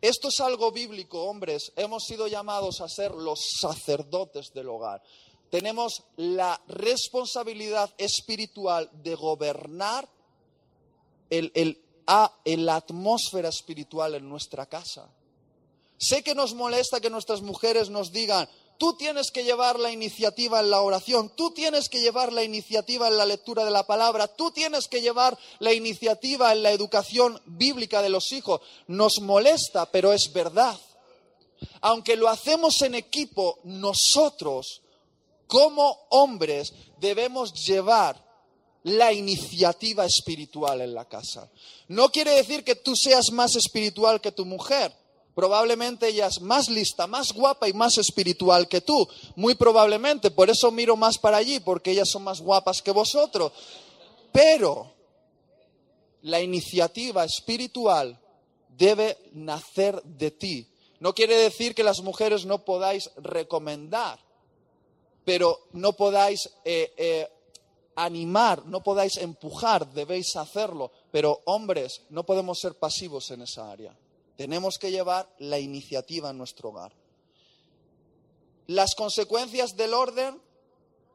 [0.01, 1.73] Esto es algo bíblico, hombres.
[1.77, 5.03] Hemos sido llamados a ser los sacerdotes del hogar.
[5.51, 10.09] Tenemos la responsabilidad espiritual de gobernar
[11.31, 11.81] el,
[12.45, 15.11] la atmósfera espiritual en nuestra casa.
[15.97, 18.49] Sé que nos molesta que nuestras mujeres nos digan,
[18.79, 23.09] tú tienes que llevar la iniciativa en la oración, tú tienes que llevar la iniciativa
[23.09, 27.43] en la lectura de la palabra, tú tienes que llevar la iniciativa en la educación
[27.45, 28.61] bíblica de los hijos.
[28.87, 30.79] Nos molesta, pero es verdad.
[31.81, 34.81] Aunque lo hacemos en equipo, nosotros,
[35.49, 38.25] como hombres, debemos llevar
[38.85, 41.51] la iniciativa espiritual en la casa.
[41.89, 44.95] No quiere decir que tú seas más espiritual que tu mujer.
[45.39, 49.07] Probablemente ella es más lista, más guapa y más espiritual que tú.
[49.37, 50.33] Muy probablemente.
[50.33, 53.53] Por eso miro más para allí, porque ellas son más guapas que vosotros.
[54.33, 54.93] Pero
[56.23, 58.19] la iniciativa espiritual
[58.77, 60.67] debe nacer de ti.
[60.99, 64.19] No quiere decir que las mujeres no podáis recomendar,
[65.25, 67.29] pero no podáis eh, eh,
[67.95, 70.91] animar, no podáis empujar, debéis hacerlo.
[71.13, 73.97] Pero hombres, no podemos ser pasivos en esa área.
[74.39, 76.93] Tenemos que llevar la iniciativa en nuestro hogar.
[78.69, 80.41] Las consecuencias del orden,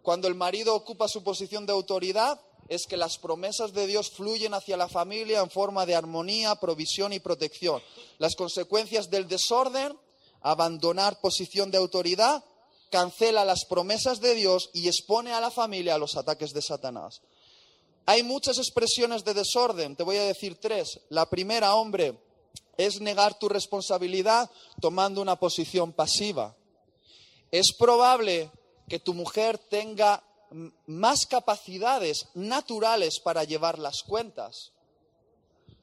[0.01, 4.53] cuando el marido ocupa su posición de autoridad, es que las promesas de Dios fluyen
[4.53, 7.81] hacia la familia en forma de armonía, provisión y protección.
[8.17, 9.97] Las consecuencias del desorden,
[10.41, 12.43] abandonar posición de autoridad,
[12.91, 17.21] cancela las promesas de Dios y expone a la familia a los ataques de Satanás.
[18.05, 20.99] Hay muchas expresiones de desorden, te voy a decir tres.
[21.07, 22.19] La primera, hombre,
[22.77, 24.49] es negar tu responsabilidad
[24.81, 26.55] tomando una posición pasiva.
[27.51, 28.51] Es probable
[28.87, 30.23] que tu mujer tenga
[30.87, 34.71] más capacidades naturales para llevar las cuentas.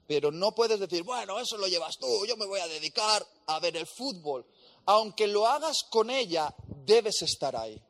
[0.07, 3.61] Pero no puedes decir, bueno, eso lo llevas tú, yo me voy a dedicar a
[3.61, 4.45] ver el fútbol.
[4.87, 6.53] Aunque lo hagas con ella,
[6.85, 7.81] debes estar ahí.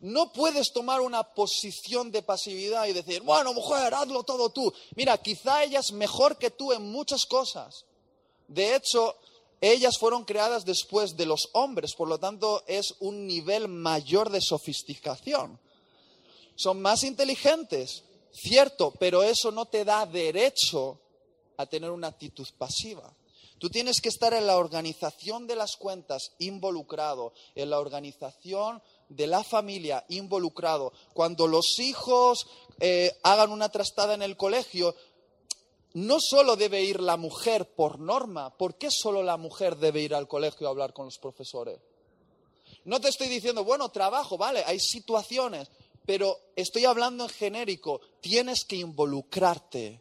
[0.00, 4.72] No puedes tomar una posición de pasividad y decir, bueno, mujer, hazlo todo tú.
[4.94, 7.86] Mira, quizá ella es mejor que tú en muchas cosas,
[8.48, 9.16] de hecho,
[9.60, 14.40] ellas fueron creadas después de los hombres, por lo tanto es un nivel mayor de
[14.40, 15.58] sofisticación.
[16.56, 20.98] Son más inteligentes, cierto, pero eso no te da derecho
[21.56, 23.14] a tener una actitud pasiva.
[23.58, 29.26] Tú tienes que estar en la organización de las cuentas involucrado, en la organización de
[29.26, 30.92] la familia involucrado.
[31.12, 32.46] Cuando los hijos
[32.78, 34.94] eh, hagan una trastada en el colegio,
[35.98, 38.56] no solo debe ir la mujer por norma.
[38.56, 41.80] ¿Por qué solo la mujer debe ir al colegio a hablar con los profesores?
[42.84, 45.68] No te estoy diciendo, bueno, trabajo, vale, hay situaciones,
[46.06, 48.00] pero estoy hablando en genérico.
[48.20, 50.00] Tienes que involucrarte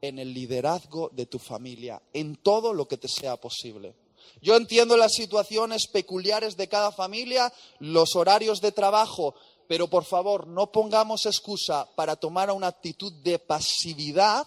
[0.00, 3.94] en el liderazgo de tu familia, en todo lo que te sea posible.
[4.40, 9.34] Yo entiendo las situaciones peculiares de cada familia, los horarios de trabajo,
[9.68, 14.46] pero por favor, no pongamos excusa para tomar una actitud de pasividad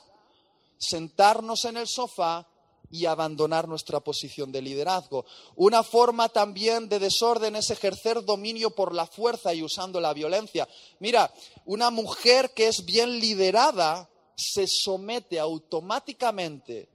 [0.79, 2.47] sentarnos en el sofá
[2.91, 5.25] y abandonar nuestra posición de liderazgo.
[5.55, 10.67] Una forma también de desorden es ejercer dominio por la fuerza y usando la violencia.
[10.99, 11.31] Mira,
[11.65, 16.89] una mujer que es bien liderada se somete automáticamente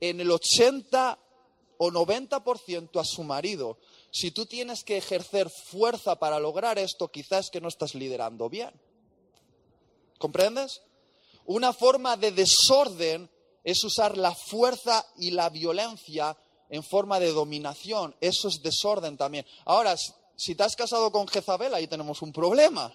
[0.00, 1.18] en el 80
[1.78, 3.78] o 90% a su marido.
[4.10, 8.72] Si tú tienes que ejercer fuerza para lograr esto, quizás que no estás liderando bien.
[10.18, 10.82] ¿Comprendes?
[11.46, 13.28] Una forma de desorden
[13.64, 16.36] es usar la fuerza y la violencia
[16.68, 18.14] en forma de dominación.
[18.20, 19.46] Eso es desorden también.
[19.64, 19.96] Ahora,
[20.36, 22.94] si te has casado con Jezabel, ahí tenemos un problema.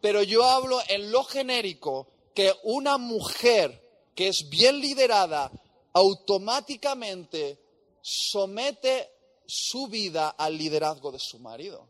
[0.00, 3.82] Pero yo hablo en lo genérico que una mujer
[4.14, 5.50] que es bien liderada
[5.92, 7.58] automáticamente
[8.00, 9.10] somete
[9.46, 11.88] su vida al liderazgo de su marido.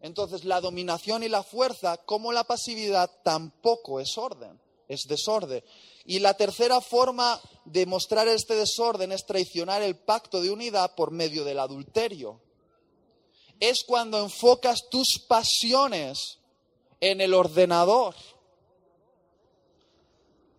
[0.00, 5.64] Entonces, la dominación y la fuerza, como la pasividad, tampoco es orden es desorden.
[6.04, 11.10] Y la tercera forma de mostrar este desorden es traicionar el pacto de unidad por
[11.10, 12.40] medio del adulterio.
[13.58, 16.38] Es cuando enfocas tus pasiones
[17.00, 18.14] en el ordenador,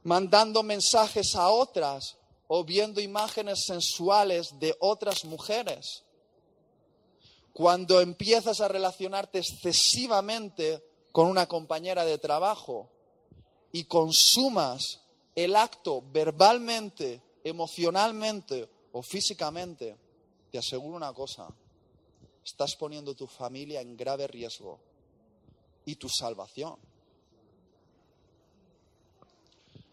[0.03, 2.17] mandando mensajes a otras
[2.47, 6.03] o viendo imágenes sensuales de otras mujeres.
[7.53, 12.91] Cuando empiezas a relacionarte excesivamente con una compañera de trabajo
[13.71, 15.01] y consumas
[15.35, 19.95] el acto verbalmente, emocionalmente o físicamente,
[20.51, 21.47] te aseguro una cosa,
[22.43, 24.79] estás poniendo tu familia en grave riesgo
[25.85, 26.77] y tu salvación.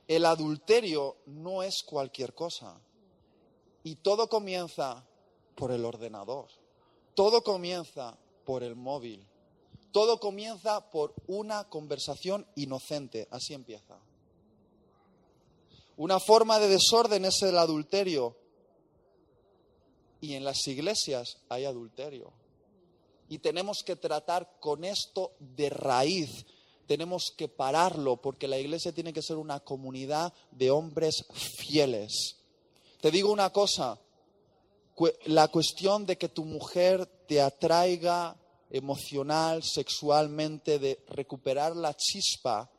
[0.07, 2.79] El adulterio no es cualquier cosa.
[3.83, 5.07] Y todo comienza
[5.55, 6.49] por el ordenador.
[7.15, 9.27] Todo comienza por el móvil.
[9.95, 13.29] Todo comienza por una conversación inocente.
[13.31, 13.97] Así empieza.
[15.97, 18.37] Una forma de desorden es el adulterio.
[20.21, 22.33] Y en las iglesias hay adulterio.
[23.29, 26.45] Y tenemos que tratar con esto de raíz.
[26.89, 31.25] Tenemos que pararlo porque la iglesia tiene que ser una comunidad de hombres
[31.57, 32.39] fieles.
[33.01, 34.01] Te digo una cosa,
[35.27, 38.37] la cuestión de que tu mujer te atraiga
[38.71, 42.71] emocional, sexualmente, de recuperar la chispa,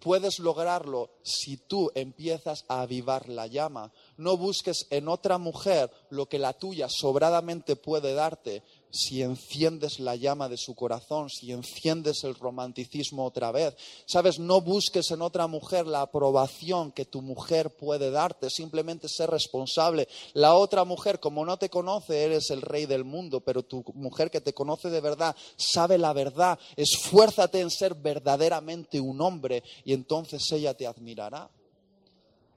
[0.00, 3.92] puedes lograrlo si tú empiezas a avivar la llama.
[4.16, 10.16] No busques en otra mujer lo que la tuya sobradamente puede darte, si enciendes la
[10.16, 13.76] llama de su corazón, si enciendes el romanticismo otra vez.
[14.06, 19.30] Sabes, no busques en otra mujer la aprobación que tu mujer puede darte, simplemente ser
[19.30, 20.08] responsable.
[20.32, 24.30] La otra mujer, como no te conoce, eres el rey del mundo, pero tu mujer
[24.30, 26.58] que te conoce de verdad, sabe la verdad.
[26.76, 31.48] Esfuérzate en ser verdaderamente un hombre y entonces ella te admirará.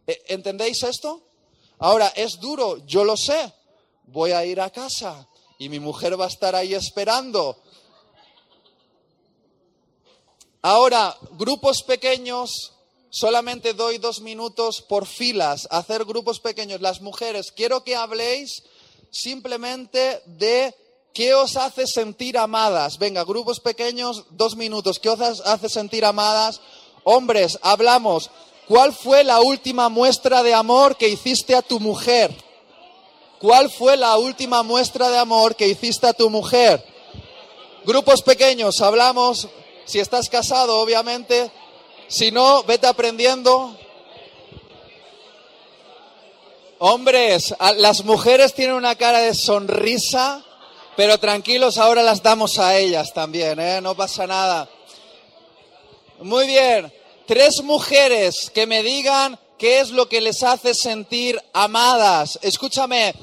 [0.08, 1.22] ¿E-, ¿Entendéis esto?
[1.80, 3.54] Ahora, es duro, yo lo sé.
[4.06, 5.28] Voy a ir a casa
[5.58, 7.58] y mi mujer va a estar ahí esperando.
[10.62, 12.74] Ahora, grupos pequeños,
[13.10, 16.82] solamente doy dos minutos por filas, hacer grupos pequeños.
[16.82, 18.64] Las mujeres, quiero que habléis
[19.12, 20.74] simplemente de
[21.14, 22.98] qué os hace sentir amadas.
[22.98, 25.00] Venga, grupos pequeños, dos minutos.
[25.00, 26.62] ¿Qué os hace sentir amadas?
[27.04, 28.32] Hombres, hablamos.
[28.68, 32.34] ¿Cuál fue la última muestra de amor que hiciste a tu mujer?
[33.44, 36.82] ¿Cuál fue la última muestra de amor que hiciste a tu mujer?
[37.84, 39.50] Grupos pequeños, hablamos.
[39.84, 41.52] Si estás casado, obviamente.
[42.08, 43.78] Si no, vete aprendiendo.
[46.80, 50.42] Hombres, las mujeres tienen una cara de sonrisa,
[50.96, 53.82] pero tranquilos, ahora las damos a ellas también, ¿eh?
[53.82, 54.70] No pasa nada.
[56.22, 56.94] Muy bien.
[57.28, 62.40] Tres mujeres que me digan qué es lo que les hace sentir amadas.
[62.42, 63.14] Escúchame,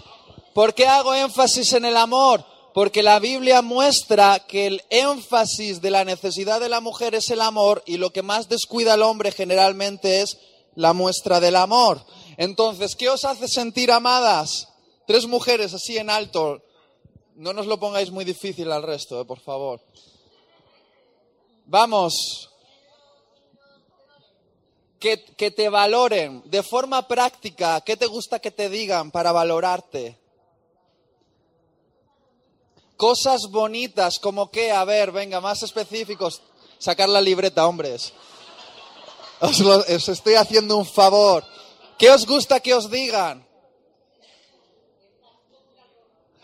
[0.61, 2.45] ¿Por qué hago énfasis en el amor?
[2.75, 7.41] Porque la Biblia muestra que el énfasis de la necesidad de la mujer es el
[7.41, 10.37] amor y lo que más descuida al hombre generalmente es
[10.75, 12.05] la muestra del amor.
[12.37, 14.69] Entonces, ¿qué os hace sentir amadas?
[15.07, 16.61] Tres mujeres así en alto.
[17.37, 19.81] No nos lo pongáis muy difícil al resto, eh, por favor.
[21.65, 22.51] Vamos.
[24.99, 27.81] Que, que te valoren de forma práctica.
[27.81, 30.20] ¿Qué te gusta que te digan para valorarte?
[33.01, 36.43] Cosas bonitas, como que, a ver, venga, más específicos.
[36.79, 38.13] Sacar la libreta, hombres.
[39.41, 41.43] Os, estoy haciendo un favor.
[41.97, 43.43] ¿Qué os gusta que os digan?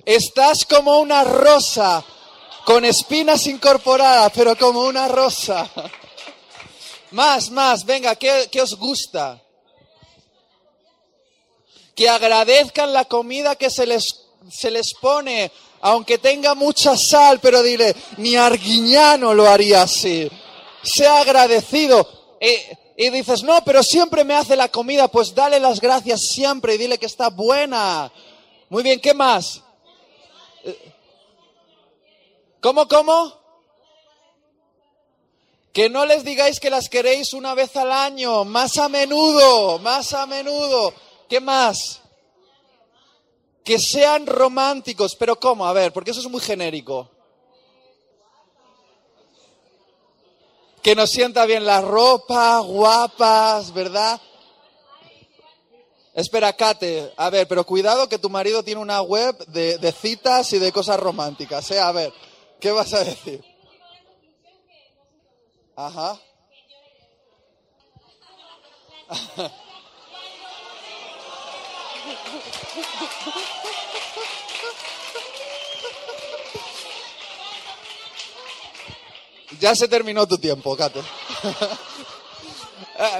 [0.06, 2.02] Estás como una rosa,
[2.64, 5.70] con espinas incorporadas, pero como una rosa.
[7.10, 9.42] Más, más, venga, ¿qué, qué os gusta?
[11.94, 17.62] Que agradezcan la comida que se les, se les pone aunque tenga mucha sal, pero
[17.62, 20.30] dile, ni Arguiñano lo haría así.
[20.82, 22.08] Sea agradecido.
[22.96, 26.78] y dices, no, pero siempre me hace la comida, pues dale las gracias siempre y
[26.78, 28.10] dile que está buena.
[28.68, 29.62] Muy bien, ¿qué más?
[32.60, 33.32] ¿Cómo, cómo?
[35.72, 40.14] Que no les digáis que las queréis una vez al año, más a menudo, más
[40.14, 40.92] a menudo.
[41.28, 42.00] ¿Qué más?
[43.66, 45.66] Que sean románticos, pero ¿cómo?
[45.66, 47.10] A ver, porque eso es muy genérico.
[50.80, 54.20] Que nos sienta bien la ropa, guapas, ¿verdad?
[56.14, 60.60] Espera, Kate, a ver, pero cuidado que tu marido tiene una web de, citas y
[60.60, 61.80] de cosas románticas, ¿eh?
[61.80, 62.12] A ver,
[62.60, 63.44] ¿qué vas a decir?
[65.74, 66.20] Ajá.
[79.60, 80.98] Ya se terminó tu tiempo, Kate.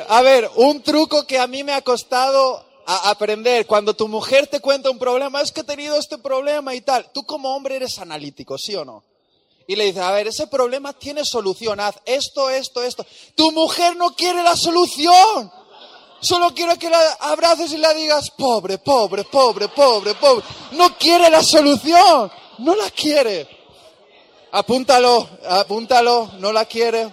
[0.09, 3.67] a ver, un truco que a mí me ha costado aprender.
[3.67, 7.11] Cuando tu mujer te cuenta un problema, es que he tenido este problema y tal.
[7.13, 9.03] Tú como hombre eres analítico, ¿sí o no?
[9.67, 13.05] Y le dices, a ver, ese problema tiene solución, haz esto, esto, esto.
[13.35, 15.51] Tu mujer no quiere la solución.
[16.21, 20.45] Solo quiero que la abraces y la digas, pobre, pobre, pobre, pobre, pobre.
[20.73, 22.31] No quiere la solución.
[22.59, 23.56] No la quiere.
[24.57, 27.13] Apúntalo, apúntalo, no la quiere.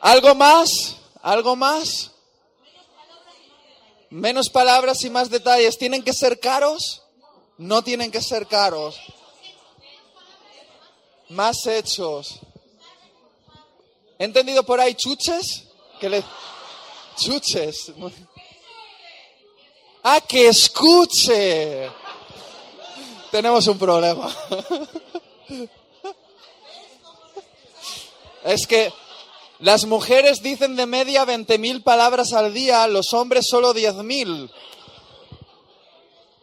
[0.00, 0.94] ¿Algo más?
[1.20, 2.12] ¿Algo más?
[4.08, 5.76] Menos palabras y más detalles.
[5.76, 7.02] ¿Tienen que ser caros?
[7.56, 9.00] No tienen que ser caros.
[11.28, 12.38] Más hechos.
[14.16, 15.64] ¿He entendido por ahí chuches?
[15.98, 16.22] Que.
[17.16, 17.92] Chuches.
[20.04, 21.90] Ah, que escuche.
[23.32, 24.32] Tenemos un problema.
[28.44, 28.92] Es que
[29.58, 34.50] las mujeres dicen de media 20.000 palabras al día, los hombres solo 10.000.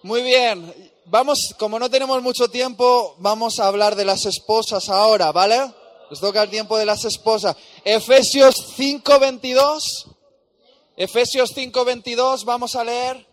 [0.03, 5.31] Muy bien, vamos, como no tenemos mucho tiempo, vamos a hablar de las esposas ahora,
[5.31, 5.73] ¿vale?
[6.09, 7.55] Les toca el tiempo de las esposas.
[7.83, 10.05] Efesios 5:22.
[10.97, 13.25] Efesios 5:22, vamos a leer.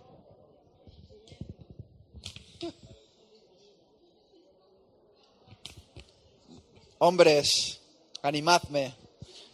[7.05, 7.81] Hombres,
[8.23, 8.95] animadme.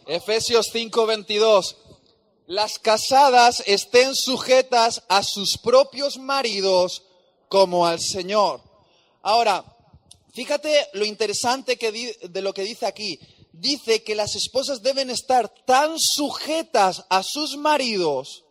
[0.05, 1.77] Efesios 5:22.
[2.45, 7.01] Las casadas estén sujetas a sus propios maridos
[7.47, 8.61] como al Señor.
[9.23, 9.65] Ahora,
[10.31, 11.91] fíjate lo interesante que
[12.21, 13.19] de lo que dice aquí.
[13.51, 18.43] Dice que las esposas deben estar tan sujetas a sus maridos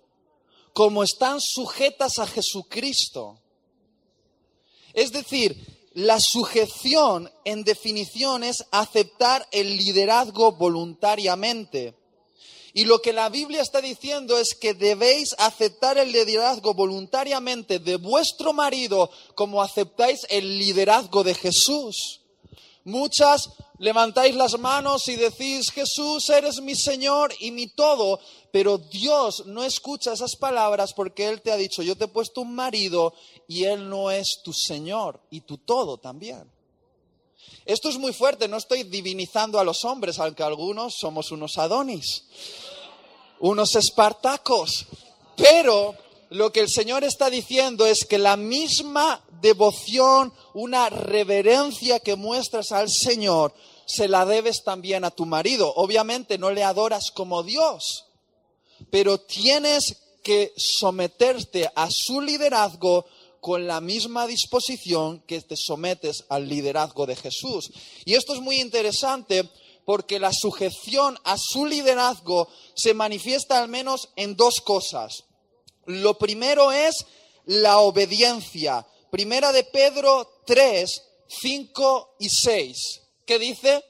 [0.72, 3.38] como están sujetas a Jesucristo.
[4.92, 11.94] Es decir, la sujeción, en definición, es aceptar el liderazgo voluntariamente.
[12.74, 17.96] Y lo que la Biblia está diciendo es que debéis aceptar el liderazgo voluntariamente de
[17.96, 22.20] vuestro marido como aceptáis el liderazgo de Jesús.
[22.84, 23.48] Muchas
[23.78, 28.20] levantáis las manos y decís, Jesús, eres mi Señor y mi todo,
[28.52, 32.40] pero Dios no escucha esas palabras porque Él te ha dicho, yo te he puesto
[32.40, 33.14] un marido
[33.46, 36.50] y Él no es tu Señor y tu todo también.
[37.64, 42.24] Esto es muy fuerte, no estoy divinizando a los hombres, aunque algunos somos unos Adonis,
[43.40, 44.86] unos Espartacos,
[45.36, 45.94] pero
[46.30, 52.72] lo que el Señor está diciendo es que la misma devoción, una reverencia que muestras
[52.72, 53.54] al Señor,
[53.88, 55.72] se la debes también a tu marido.
[55.74, 58.04] Obviamente no le adoras como Dios,
[58.90, 63.06] pero tienes que someterte a su liderazgo
[63.40, 67.70] con la misma disposición que te sometes al liderazgo de Jesús.
[68.04, 69.48] Y esto es muy interesante
[69.86, 75.24] porque la sujeción a su liderazgo se manifiesta al menos en dos cosas.
[75.86, 77.06] Lo primero es
[77.46, 78.86] la obediencia.
[79.10, 83.07] Primera de Pedro 3, 5 y 6.
[83.28, 83.84] ¿Qué dice?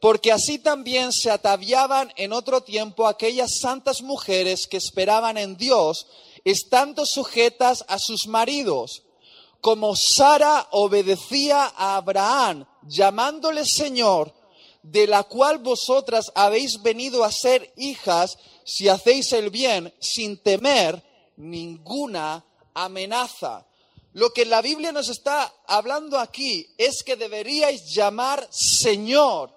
[0.00, 6.08] Porque así también se ataviaban en otro tiempo aquellas santas mujeres que esperaban en Dios,
[6.44, 9.04] estando sujetas a sus maridos,
[9.60, 14.34] como Sara obedecía a Abraham, llamándole Señor,
[14.82, 21.00] de la cual vosotras habéis venido a ser hijas si hacéis el bien sin temer
[21.36, 23.64] ninguna amenaza.
[24.14, 29.50] Lo que la Biblia nos está hablando aquí es que deberíais llamar Señor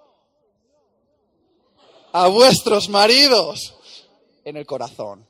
[2.12, 3.74] a vuestros maridos
[4.44, 5.26] en el corazón.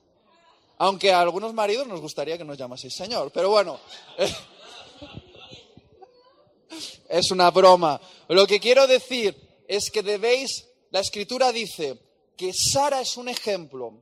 [0.78, 3.80] Aunque a algunos maridos nos gustaría que nos llamaseis Señor, pero bueno,
[7.08, 8.00] es una broma.
[8.28, 9.34] Lo que quiero decir
[9.66, 11.98] es que debéis, la escritura dice
[12.36, 13.94] que Sara es un ejemplo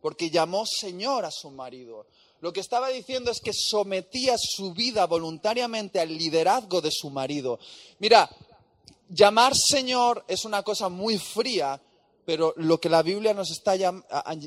[0.00, 2.06] porque llamó Señor a su marido.
[2.40, 7.58] Lo que estaba diciendo es que sometía su vida voluntariamente al liderazgo de su marido.
[7.98, 8.30] Mira,
[9.08, 11.80] llamar Señor es una cosa muy fría,
[12.24, 13.74] pero lo que la Biblia nos está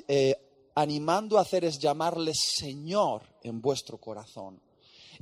[0.07, 0.35] eh,
[0.75, 4.61] animando a hacer es llamarle Señor en vuestro corazón.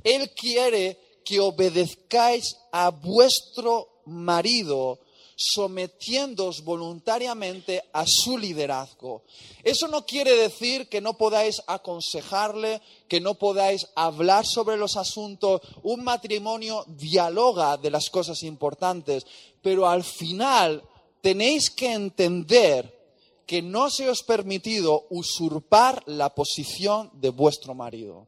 [0.04, 5.00] Él quiere que obedezcáis a vuestro marido
[5.42, 9.22] sometiéndoos voluntariamente a su liderazgo.
[9.64, 15.62] Eso no quiere decir que no podáis aconsejarle, que no podáis hablar sobre los asuntos.
[15.82, 19.26] Un matrimonio dialoga de las cosas importantes,
[19.62, 20.82] pero al final
[21.22, 23.00] tenéis que entender
[23.46, 28.26] que no se os permitido usurpar la posición de vuestro marido.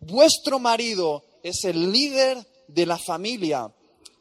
[0.00, 3.70] Vuestro marido es el líder de la familia.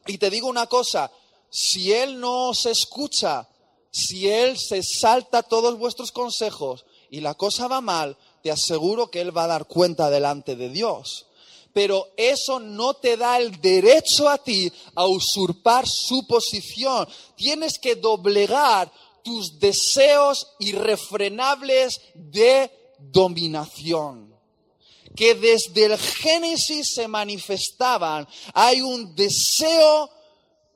[0.05, 1.09] Y te digo una cosa,
[1.49, 3.47] si Él no os escucha,
[3.91, 9.21] si Él se salta todos vuestros consejos y la cosa va mal, te aseguro que
[9.21, 11.25] Él va a dar cuenta delante de Dios.
[11.73, 17.07] Pero eso no te da el derecho a ti a usurpar su posición.
[17.35, 18.91] Tienes que doblegar
[19.23, 24.27] tus deseos irrefrenables de dominación
[25.17, 28.27] que desde el Génesis se manifestaban.
[28.53, 30.09] Hay un deseo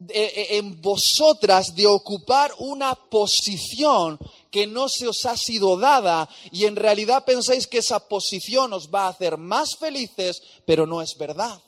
[0.10, 6.76] en vosotras de ocupar una posición que no se os ha sido dada y en
[6.76, 11.62] realidad pensáis que esa posición os va a hacer más felices, pero no es verdad.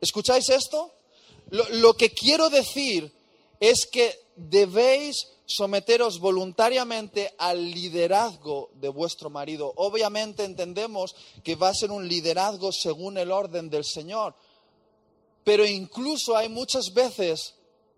[0.00, 0.92] ¿Escucháis esto?
[1.50, 3.12] Lo, lo que quiero decir
[3.60, 9.72] es que debéis someteros voluntariamente al liderazgo de vuestro marido.
[9.76, 14.34] Obviamente entendemos que va a ser un liderazgo según el orden del Señor,
[15.48, 17.54] pero incluso hay muchas veces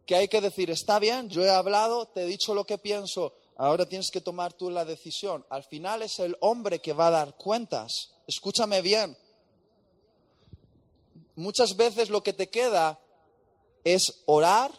[0.06, 3.34] que hay que decir, está bien, yo he hablado, te he dicho lo que pienso,
[3.56, 5.44] ahora tienes que tomar tú la decisión.
[5.50, 8.12] Al final es el hombre que va a dar cuentas.
[8.28, 9.18] Escúchame bien.
[11.34, 13.00] Muchas veces lo que te queda
[13.82, 14.70] es orar,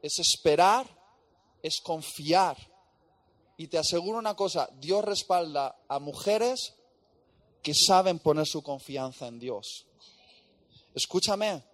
[0.00, 0.86] es esperar,
[1.62, 2.56] es confiar.
[3.58, 6.72] Y te aseguro una cosa, Dios respalda a mujeres
[7.62, 9.84] que saben poner su confianza en Dios.
[10.94, 11.67] Escúchame,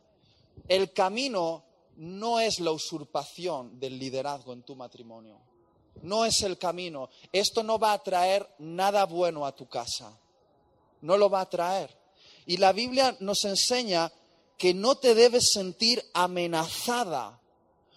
[0.69, 1.65] el camino
[1.97, 5.39] no es la usurpación del liderazgo en tu matrimonio.
[6.03, 7.09] No es el camino.
[7.33, 10.19] Esto no va a traer nada bueno a tu casa.
[11.03, 11.97] No lo va a traer.
[12.47, 14.13] Y la Biblia nos enseña
[14.59, 17.41] que no te debes sentir amenazada.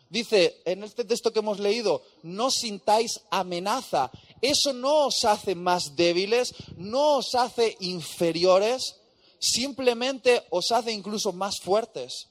[0.10, 4.12] Dice en este texto que hemos leído, no sintáis amenaza.
[4.42, 8.96] Eso no os hace más débiles, no os hace inferiores,
[9.40, 12.30] simplemente os hace incluso más fuertes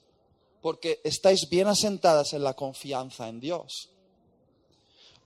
[0.66, 3.88] porque estáis bien asentadas en la confianza en Dios.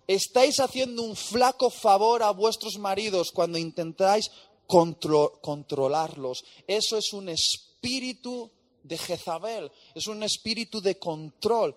[0.07, 4.31] Estáis haciendo un flaco favor a vuestros maridos cuando intentáis
[4.67, 6.45] controlarlos.
[6.67, 8.51] Eso es un espíritu
[8.83, 11.75] de Jezabel, es un espíritu de control.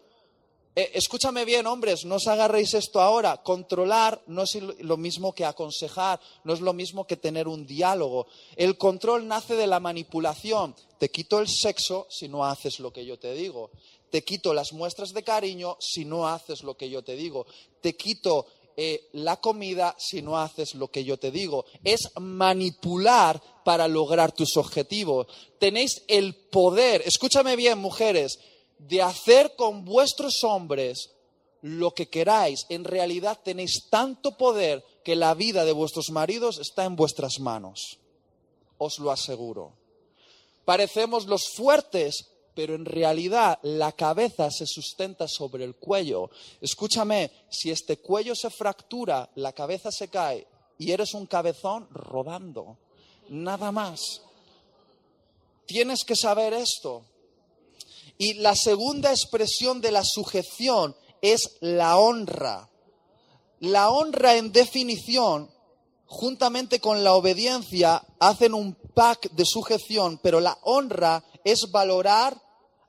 [0.76, 3.44] Eh, escúchame bien, hombres, no os agarréis esto ahora.
[3.44, 8.26] Controlar no es lo mismo que aconsejar, no es lo mismo que tener un diálogo.
[8.56, 10.76] El control nace de la manipulación.
[10.98, 13.70] Te quito el sexo si no haces lo que yo te digo.
[14.10, 17.46] Te quito las muestras de cariño si no haces lo que yo te digo.
[17.82, 21.66] Te quito eh, la comida si no haces lo que yo te digo.
[21.84, 25.28] Es manipular para lograr tus objetivos.
[25.60, 28.40] Tenéis el poder, escúchame bien, mujeres,
[28.88, 31.12] de hacer con vuestros hombres
[31.62, 32.66] lo que queráis.
[32.70, 38.00] En realidad tenéis tanto poder que la vida de vuestros maridos está en vuestras manos.
[38.78, 39.74] Os lo aseguro.
[40.66, 46.30] Parecemos los fuertes, pero en realidad la cabeza se sustenta sobre el cuello.
[46.62, 52.78] Escúchame, si este cuello se fractura, la cabeza se cae y eres un cabezón rodando.
[53.30, 54.22] Nada más.
[55.66, 57.06] Tienes que saber esto.
[58.18, 62.70] Y la segunda expresión de la sujeción es la honra.
[63.60, 65.50] La honra en definición,
[66.06, 72.42] juntamente con la obediencia, hacen un pack de sujeción, pero la honra es valorar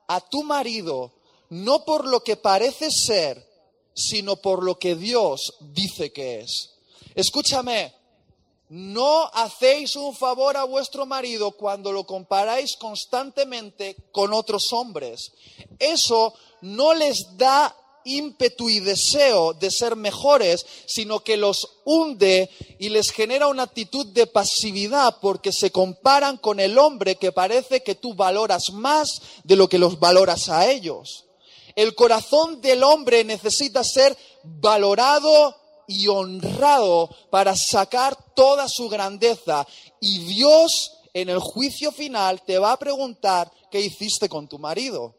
[0.07, 1.13] a tu marido
[1.49, 3.45] no por lo que parece ser,
[3.93, 6.71] sino por lo que Dios dice que es.
[7.13, 7.93] Escúchame,
[8.69, 15.31] no hacéis un favor a vuestro marido cuando lo comparáis constantemente con otros hombres.
[15.77, 22.49] Eso no les da ímpetu y deseo de ser mejores, sino que los hunde
[22.79, 27.83] y les genera una actitud de pasividad porque se comparan con el hombre que parece
[27.83, 31.25] que tú valoras más de lo que los valoras a ellos.
[31.75, 35.55] El corazón del hombre necesita ser valorado
[35.87, 39.65] y honrado para sacar toda su grandeza.
[39.99, 45.15] Y Dios en el juicio final te va a preguntar qué hiciste con tu marido.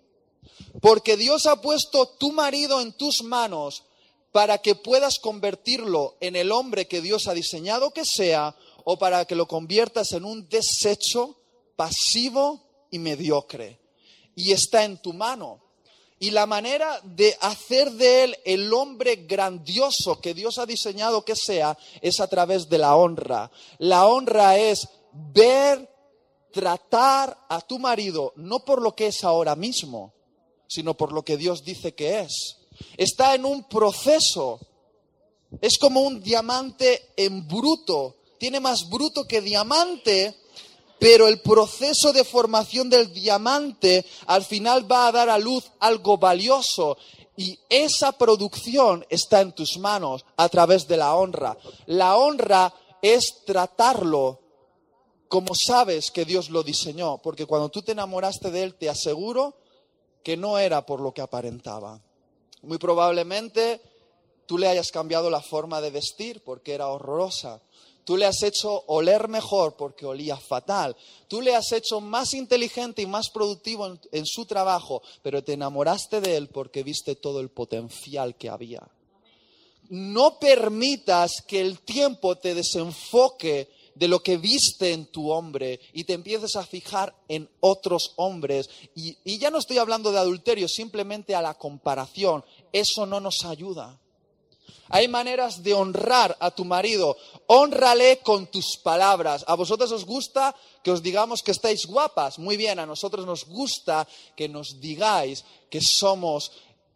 [0.80, 3.84] Porque Dios ha puesto tu marido en tus manos
[4.32, 8.54] para que puedas convertirlo en el hombre que Dios ha diseñado que sea
[8.84, 11.36] o para que lo conviertas en un desecho
[11.74, 13.80] pasivo y mediocre.
[14.34, 15.65] Y está en tu mano.
[16.18, 21.36] Y la manera de hacer de él el hombre grandioso que Dios ha diseñado que
[21.36, 23.50] sea es a través de la honra.
[23.78, 25.90] La honra es ver,
[26.52, 30.14] tratar a tu marido no por lo que es ahora mismo,
[30.66, 32.56] sino por lo que Dios dice que es.
[32.96, 34.58] Está en un proceso.
[35.60, 38.16] Es como un diamante en bruto.
[38.38, 40.34] Tiene más bruto que diamante
[40.98, 46.16] pero el proceso de formación del diamante al final va a dar a luz algo
[46.18, 46.96] valioso
[47.36, 51.56] y esa producción está en tus manos a través de la honra.
[51.86, 52.72] La honra
[53.02, 54.40] es tratarlo
[55.28, 59.56] como sabes que Dios lo diseñó, porque cuando tú te enamoraste de Él, te aseguro
[60.22, 62.00] que no era por lo que aparentaba.
[62.62, 63.80] Muy probablemente
[64.46, 67.60] tú le hayas cambiado la forma de vestir porque era horrorosa
[68.06, 70.96] Tú le has hecho oler mejor porque olía fatal.
[71.26, 76.20] Tú le has hecho más inteligente y más productivo en, su trabajo, pero te enamoraste
[76.20, 78.88] de él porque viste todo el potencial que había.
[79.88, 86.04] No permitas que el tiempo te desenfoque de lo que viste en tu hombre y
[86.04, 88.70] te empieces a fijar en otros hombres.
[88.94, 92.44] Y, y ya no estoy hablando de adulterio, simplemente a la comparación.
[92.72, 93.98] Eso no nos ayuda.
[94.88, 97.16] Hay maneras de honrar a tu marido.
[97.46, 99.44] Honrale con tus palabras.
[99.46, 102.38] ¿A vosotros os gusta que os digamos que estáis guapas?
[102.38, 104.06] Muy bien, a nosotros nos gusta
[104.36, 106.52] que nos digáis que somos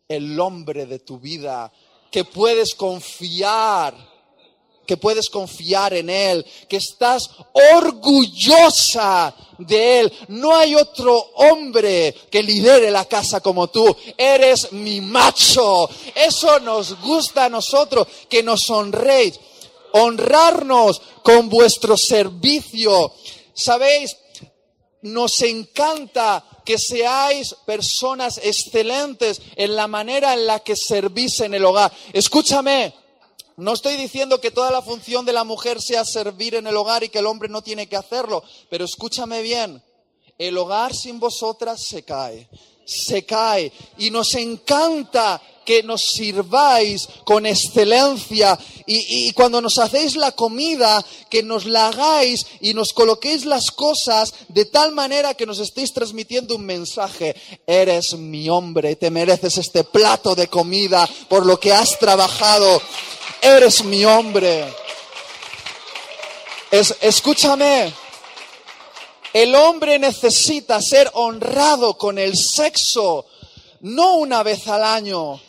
[0.09, 1.73] el hombre de tu vida,
[2.11, 4.10] que puedes confiar
[4.91, 7.31] que puedes confiar en Él, que estás
[7.75, 10.13] orgullosa de Él.
[10.27, 13.97] No hay otro hombre que lidere la casa como tú.
[14.19, 15.89] Eres mi macho.
[16.13, 19.39] Eso nos gusta a nosotros, que nos honréis.
[19.93, 23.13] Honrarnos con vuestro servicio.
[23.55, 24.17] ¿Sabéis?
[25.03, 31.65] Nos encanta que seáis personas excelentes en la manera en la que servís en el
[31.65, 31.93] hogar.
[32.13, 32.93] Escúchame,
[33.61, 37.05] no estoy diciendo que toda la función de la mujer sea servir en el hogar
[37.05, 39.83] y que el hombre no tiene que hacerlo, pero escúchame bien,
[40.39, 42.49] el hogar sin vosotras se cae,
[42.87, 50.33] se cae y nos encanta que nos sirváis con excelencia y, cuando nos hacéis la
[50.33, 55.61] comida, que nos la hagáis y nos coloquéis las cosas de tal manera que nos
[55.61, 57.37] estéis transmitiendo un mensaje.
[57.67, 62.83] Eres mi hombre, te mereces este plato de comida por lo que has trabajado
[63.41, 64.73] eres mi hombre.
[66.71, 67.93] Es, escúchame,
[69.33, 73.27] el hombre necesita ser honrado con el sexo,
[73.81, 75.41] no una vez al año,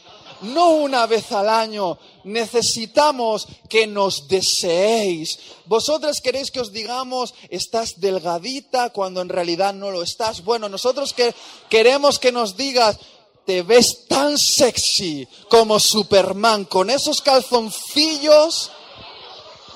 [0.42, 1.98] no una vez al año.
[2.24, 5.40] Necesitamos que nos deseéis.
[5.66, 10.44] Vosotros queréis que os digamos, estás delgadita cuando en realidad no lo estás.
[10.44, 11.34] Bueno, nosotros que
[11.70, 12.98] queremos que nos digas,
[13.46, 18.72] te ves tan sexy como Superman con esos calzoncillos.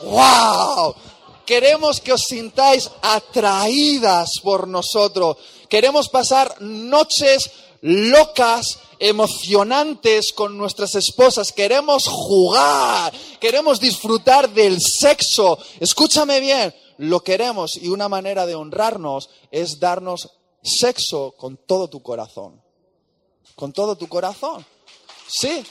[0.04, 0.96] ¡Wow!
[1.46, 5.38] Queremos que os sintáis atraídas por nosotros.
[5.70, 7.52] Queremos pasar noches
[7.82, 11.52] locas, emocionantes con nuestras esposas.
[11.52, 13.14] Queremos jugar.
[13.40, 15.58] Queremos disfrutar del sexo.
[15.80, 16.74] Escúchame bien.
[16.98, 20.32] Lo queremos y una manera de honrarnos es darnos
[20.64, 22.65] sexo con todo tu corazón
[23.56, 24.66] con todo tu corazón.
[25.28, 25.66] Sí.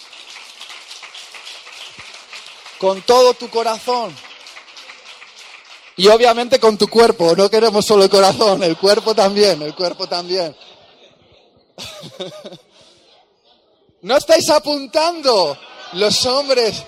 [2.78, 4.14] Con todo tu corazón.
[5.96, 7.36] Y obviamente con tu cuerpo.
[7.36, 10.56] No queremos solo el corazón, el cuerpo también, el cuerpo también.
[14.02, 15.56] ¿No estáis apuntando
[15.92, 16.82] los hombres?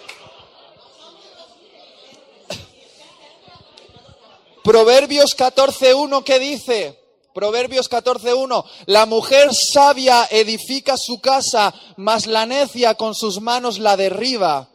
[4.62, 7.05] Proverbios 14.1 ¿qué dice?
[7.36, 13.94] Proverbios 14.1, la mujer sabia edifica su casa, mas la necia con sus manos la
[13.94, 14.70] derriba.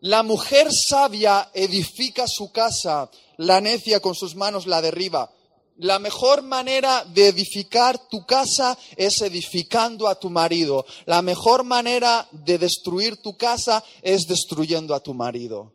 [0.00, 5.30] La mujer sabia edifica su casa, la necia con sus manos la derriba.
[5.76, 10.86] La mejor manera de edificar tu casa es edificando a tu marido.
[11.04, 15.74] La mejor manera de destruir tu casa es destruyendo a tu marido.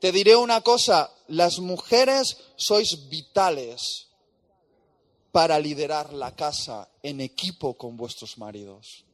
[0.00, 4.07] Te diré una cosa, las mujeres sois vitales
[5.32, 9.04] para liderar la casa en equipo con vuestros maridos.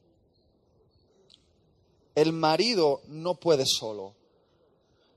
[2.15, 4.15] El marido no puede solo.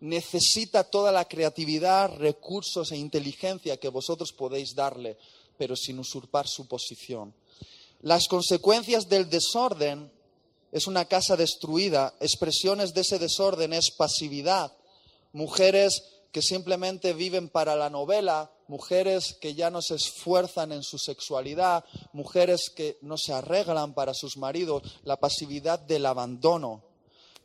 [0.01, 5.17] Necesita toda la creatividad, recursos e inteligencia que vosotros podéis darle,
[5.57, 7.35] pero sin usurpar su posición.
[8.03, 10.11] Las consecuencias del desorden
[10.71, 12.15] es una casa destruida.
[12.21, 14.73] Expresiones de ese desorden es pasividad.
[15.33, 20.99] Mujeres que simplemente viven para la novela, mujeres que ya no se esfuerzan en su
[20.99, 26.85] sexualidad, mujeres que no se arreglan para sus maridos, la pasividad del abandono.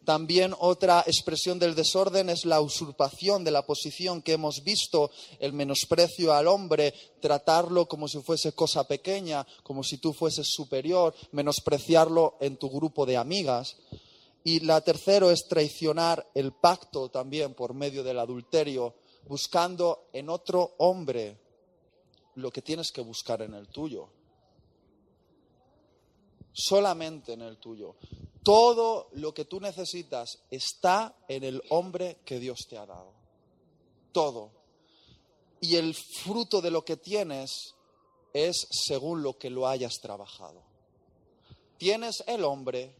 [0.06, 5.54] También otra expresión del desorden es la usurpación de la posición que hemos visto, el
[5.54, 12.36] menosprecio al hombre, tratarlo como si fuese cosa pequeña, como si tú fueses superior, menospreciarlo
[12.42, 13.78] en tu grupo de amigas.
[14.44, 18.96] Y la tercera es traicionar el pacto también por medio del adulterio,
[19.28, 21.38] buscando en otro hombre
[22.36, 24.10] lo que tienes que buscar en el tuyo.
[26.52, 27.96] Solamente en el tuyo.
[28.44, 33.14] Todo lo que tú necesitas está en el hombre que Dios te ha dado.
[34.12, 34.52] Todo.
[35.62, 37.74] Y el fruto de lo que tienes
[38.34, 40.62] es según lo que lo hayas trabajado.
[41.78, 42.96] Tienes el hombre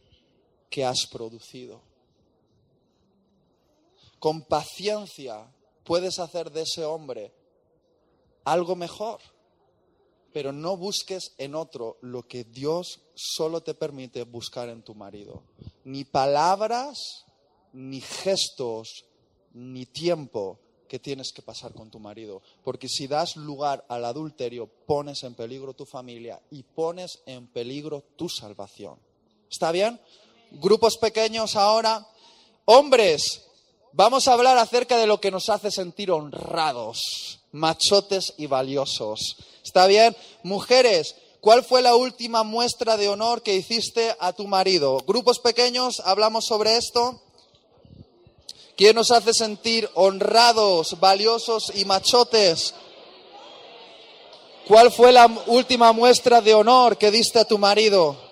[0.70, 1.82] que has producido.
[4.18, 5.46] Con paciencia
[5.84, 7.32] puedes hacer de ese hombre
[8.44, 9.20] algo mejor.
[10.32, 15.44] Pero no busques en otro lo que Dios solo te permite buscar en tu marido.
[15.84, 17.24] Ni palabras,
[17.72, 19.04] ni gestos,
[19.52, 20.58] ni tiempo
[20.88, 22.42] que tienes que pasar con tu marido.
[22.64, 28.02] Porque si das lugar al adulterio, pones en peligro tu familia y pones en peligro
[28.16, 28.98] tu salvación.
[29.48, 30.00] ¿Está bien?
[30.50, 32.06] Grupos pequeños ahora.
[32.64, 33.46] Hombres,
[33.96, 39.36] vamos a hablar acerca de lo que nos hace sentir honrados, machotes y valiosos.
[39.64, 40.16] ¿Está bien?
[40.42, 44.98] Mujeres, ¿cuál fue la última muestra de honor que hiciste a tu marido?
[45.06, 47.20] Grupos pequeños, hablamos sobre esto.
[48.76, 52.74] ¿Quién nos hace sentir honrados, valiosos y machotes?
[54.66, 58.23] ¿Cuál fue la última muestra de honor que diste a tu marido?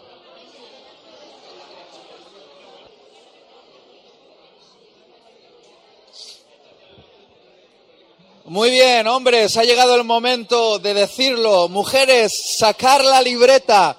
[8.52, 11.68] Muy bien, hombres, ha llegado el momento de decirlo.
[11.70, 13.96] Mujeres, sacar la libreta.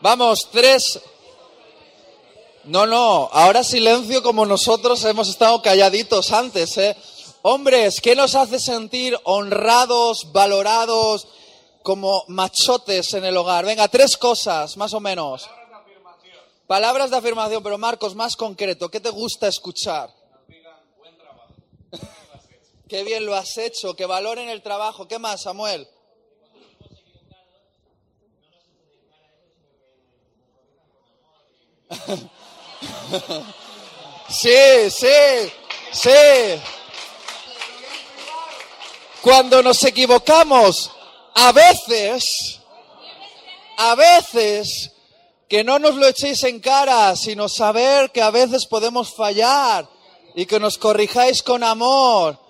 [0.00, 0.98] Vamos, tres.
[2.64, 6.96] No, no, ahora silencio como nosotros hemos estado calladitos antes, ¿eh?
[7.42, 11.28] Hombres, ¿qué nos hace sentir honrados, valorados,
[11.82, 13.66] como machotes en el hogar?
[13.66, 15.42] Venga, tres cosas, más o menos.
[15.42, 16.38] Palabras de afirmación.
[16.66, 20.15] Palabras de afirmación, pero Marcos, más concreto, ¿qué te gusta escuchar?
[22.88, 25.08] Qué bien lo has hecho, que valoren el trabajo.
[25.08, 25.88] ¿Qué más, Samuel?
[34.28, 35.06] Sí, sí,
[35.92, 36.10] sí.
[39.22, 40.90] Cuando nos equivocamos,
[41.32, 42.60] a veces,
[43.76, 44.90] a veces,
[45.48, 49.88] que no nos lo echéis en cara, sino saber que a veces podemos fallar
[50.34, 52.45] y que nos corrijáis con amor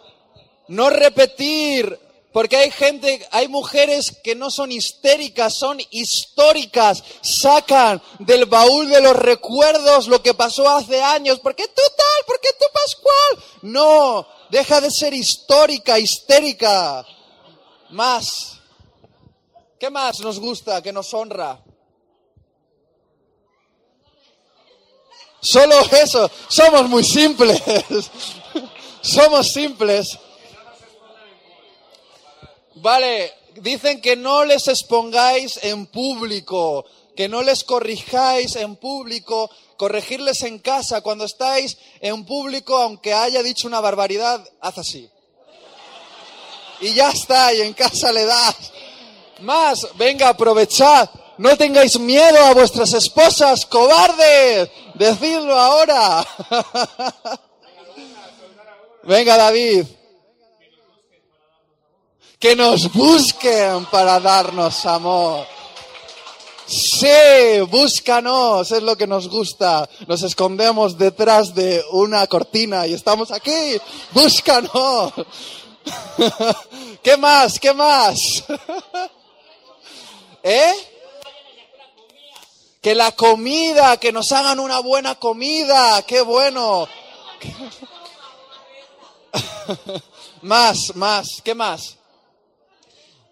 [0.68, 1.98] no repetir,
[2.36, 9.00] porque hay gente, hay mujeres que no son histéricas, son históricas, sacan del baúl de
[9.00, 12.26] los recuerdos lo que pasó hace años, ¿por qué tú tal?
[12.26, 13.44] ¿Por qué tú Pascual?
[13.62, 17.06] No, deja de ser histórica, histérica.
[17.88, 18.58] Más.
[19.78, 21.62] ¿Qué más nos gusta, que nos honra?
[25.40, 27.62] Solo eso, somos muy simples.
[29.00, 30.18] somos simples.
[32.86, 36.84] Vale, dicen que no les expongáis en público,
[37.16, 41.00] que no les corrijáis en público, corregirles en casa.
[41.00, 45.10] Cuando estáis en público, aunque haya dicho una barbaridad, haz así.
[46.80, 48.54] Y ya está, y en casa le das.
[49.40, 51.10] Más, venga, aprovechad.
[51.38, 54.70] No tengáis miedo a vuestras esposas, cobardes.
[54.94, 56.24] Decidlo ahora.
[59.02, 59.86] venga, David
[62.38, 65.46] que nos busquen para darnos amor.
[66.66, 69.88] Sí, búscanos, es lo que nos gusta.
[70.08, 73.80] Nos escondemos detrás de una cortina y estamos aquí.
[74.12, 75.12] Búscanos.
[77.02, 77.60] ¿Qué más?
[77.60, 78.44] ¿Qué más?
[80.42, 80.74] ¿Eh?
[82.82, 86.02] Que la comida, que nos hagan una buena comida.
[86.02, 86.88] Qué bueno.
[90.42, 91.96] más, más, ¿qué más?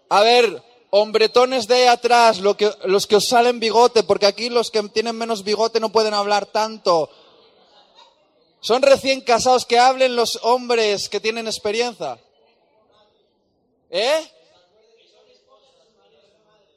[0.09, 4.49] A ver, hombretones de ahí atrás, lo que, los que os salen bigote, porque aquí
[4.49, 7.09] los que tienen menos bigote no pueden hablar tanto.
[8.61, 12.17] Son recién casados, que hablen los hombres que tienen experiencia.
[13.89, 14.31] ¿Eh?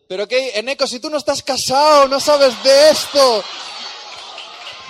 [0.09, 3.45] Pero que, Eneco, si tú no estás casado, no sabes de esto.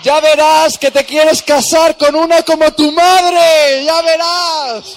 [0.02, 4.96] Ya verás que te quieres casar con una como tu madre, ya verás.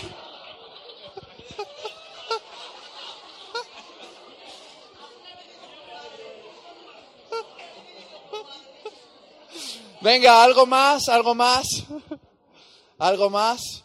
[10.01, 11.67] Venga, algo más, algo más.
[12.97, 13.83] ¿Algo más?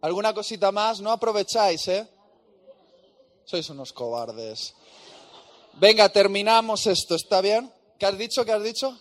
[0.00, 1.00] ¿Alguna cosita más?
[1.00, 2.06] No aprovecháis, ¿eh?
[3.44, 4.74] Sois unos cobardes.
[5.74, 7.72] Venga, terminamos esto, ¿está bien?
[7.98, 8.44] ¿Qué has dicho?
[8.44, 8.96] ¿Qué has dicho?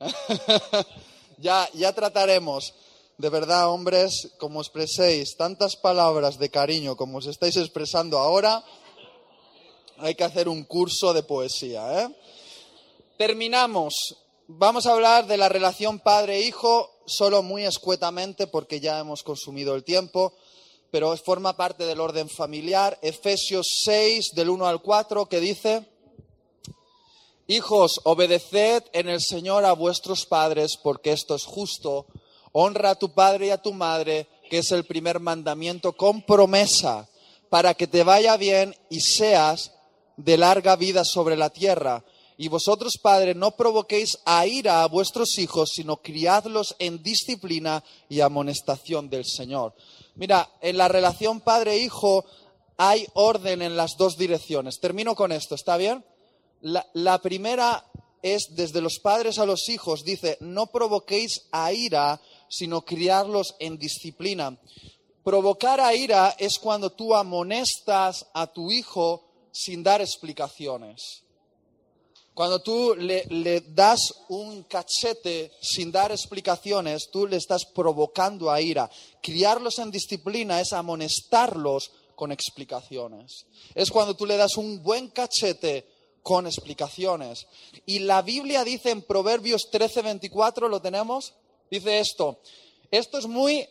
[1.38, 2.72] ya, ya trataremos.
[3.18, 8.64] De verdad, hombres, como expreséis tantas palabras de cariño como os estáis expresando ahora,
[9.98, 12.08] hay que hacer un curso de poesía, ¿eh?
[13.16, 13.94] Terminamos.
[14.48, 19.84] Vamos a hablar de la relación padre-hijo solo muy escuetamente porque ya hemos consumido el
[19.84, 20.32] tiempo,
[20.90, 22.98] pero forma parte del orden familiar.
[23.02, 25.86] Efesios 6 del 1 al 4 que dice,
[27.46, 32.06] Hijos, obedeced en el Señor a vuestros padres porque esto es justo.
[32.50, 37.08] honra a tu padre y a tu madre, que es el primer mandamiento con promesa,
[37.48, 39.70] para que te vaya bien y seas
[40.16, 42.02] de larga vida sobre la tierra.
[42.36, 48.20] Y vosotros, padres, no provoquéis a ira a vuestros hijos, sino criadlos en disciplina y
[48.20, 49.74] amonestación del Señor.
[50.16, 52.24] Mira, en la relación padre-hijo
[52.76, 54.80] hay orden en las dos direcciones.
[54.80, 56.04] Termino con esto, ¿está bien?
[56.60, 57.84] La, la, primera
[58.22, 63.78] es desde los padres a los hijos, dice, no provoquéis a ira, sino criarlos en
[63.78, 64.58] disciplina.
[65.22, 71.23] Provocar a ira es cuando tú amonestas a tu hijo sin dar explicaciones.
[72.34, 73.24] Cuando tú le,
[73.68, 78.90] das un cachete sin dar explicaciones, tú le estás provocando a ira.
[79.22, 83.46] Criarlos en disciplina es amonestarlos con explicaciones.
[83.76, 85.86] Es cuando tú le das un buen cachete
[86.24, 87.46] con explicaciones.
[87.86, 91.34] Y la Biblia dice en Proverbios 13:24, ¿lo tenemos?
[91.70, 92.40] Dice esto.
[92.90, 93.68] Esto es muy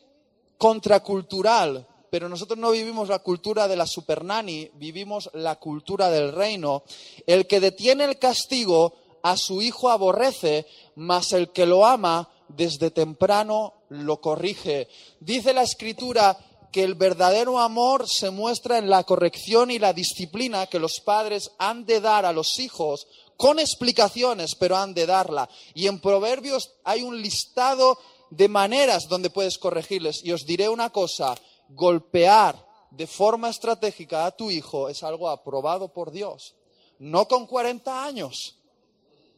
[0.57, 6.84] contracultural, pero nosotros no vivimos la cultura de la supernani, vivimos la cultura del reino.
[7.26, 8.93] El que detiene el castigo
[9.24, 14.89] a su hijo aborrece, mas el que lo ama desde temprano lo corrige.
[15.22, 16.38] Dice la escritura
[16.72, 21.49] que el verdadero amor se muestra en la corrección y la disciplina que los padres
[21.57, 23.07] han de dar a los hijos
[23.38, 25.49] con explicaciones, pero han de darla.
[25.74, 27.97] Y en Proverbios hay un listado
[28.30, 30.24] de maneras donde puedes corregirles.
[30.24, 31.36] Y os diré una cosa,
[31.70, 36.55] golpear de forma estratégica a tu hijo es algo aprobado por Dios.
[36.99, 38.57] No con 40 años,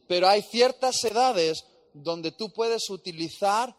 [0.06, 3.74] pero hay ciertas edades donde tú puedes utilizar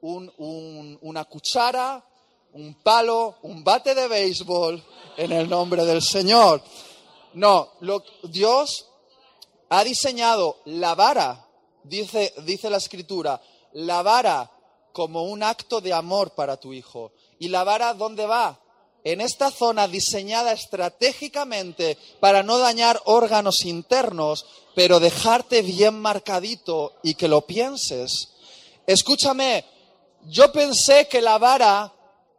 [0.00, 2.04] un, un, una cuchara,
[2.52, 4.82] un palo, un bate de béisbol
[5.16, 6.62] en el nombre del Señor.
[7.34, 8.88] No, lo, Dios
[9.68, 11.46] ha diseñado la vara,
[11.82, 13.40] dice, dice la escritura,
[13.72, 14.50] la vara
[14.92, 17.12] como un acto de amor para tu hijo.
[17.38, 18.60] ¿Y la vara dónde va?
[19.04, 27.14] En esta zona diseñada estratégicamente para no dañar órganos internos, pero dejarte bien marcadito y
[27.14, 28.32] que lo pienses.
[28.86, 29.64] Escúchame,
[30.24, 31.92] yo pensé que la vara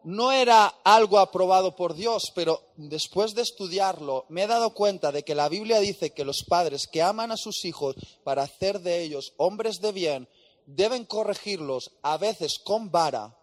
[0.03, 5.23] no era algo aprobado por Dios, pero después de estudiarlo me he dado cuenta de
[5.23, 9.03] que la Biblia dice que los padres que aman a sus hijos para hacer de
[9.03, 10.29] ellos hombres de bien
[10.65, 13.36] deben corregirlos a veces con vara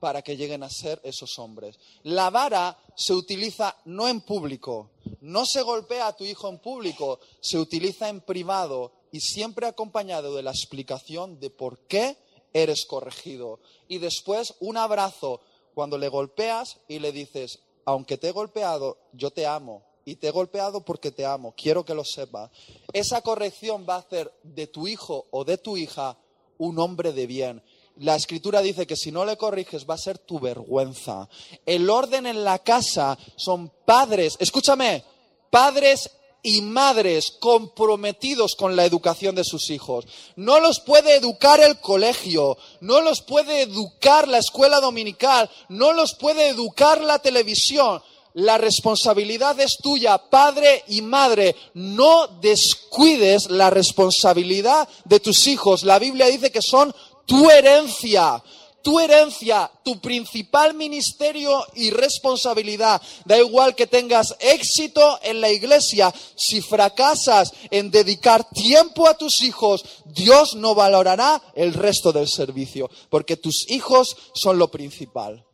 [0.00, 1.78] para que lleguen a ser esos hombres.
[2.02, 4.90] La vara se utiliza no en público,
[5.20, 10.34] no se golpea a tu hijo en público, se utiliza en privado y siempre acompañado
[10.34, 12.16] de la explicación de por qué
[12.52, 13.60] eres corregido.
[13.86, 15.40] Y después un abrazo
[15.74, 19.84] cuando le golpeas y le dices, aunque te he golpeado, yo te amo.
[20.04, 22.50] Y te he golpeado porque te amo, quiero que lo sepas.
[22.92, 26.16] Esa corrección va a hacer de tu hijo o de tu hija
[26.58, 27.62] un hombre de bien.
[27.96, 31.28] La escritura dice que si no le corriges va a ser tu vergüenza.
[31.66, 35.04] El orden en la casa son padres, escúchame,
[35.50, 36.10] padres
[36.42, 40.06] y madres comprometidos con la educación de sus hijos.
[40.36, 46.14] No los puede educar el colegio, no los puede educar la escuela dominical, no los
[46.14, 48.02] puede educar la televisión.
[48.32, 51.56] La responsabilidad es tuya, padre y madre.
[51.74, 55.82] No descuides la responsabilidad de tus hijos.
[55.82, 56.94] La Biblia dice que son
[57.30, 58.42] tu herencia
[58.82, 63.00] tu herencia, tu principal ministerio y responsabilidad.
[63.24, 69.42] Da igual que tengas éxito en la iglesia, si fracasas en dedicar tiempo a tus
[69.42, 75.44] hijos, Dios no valorará el resto del servicio, porque tus hijos son lo principal.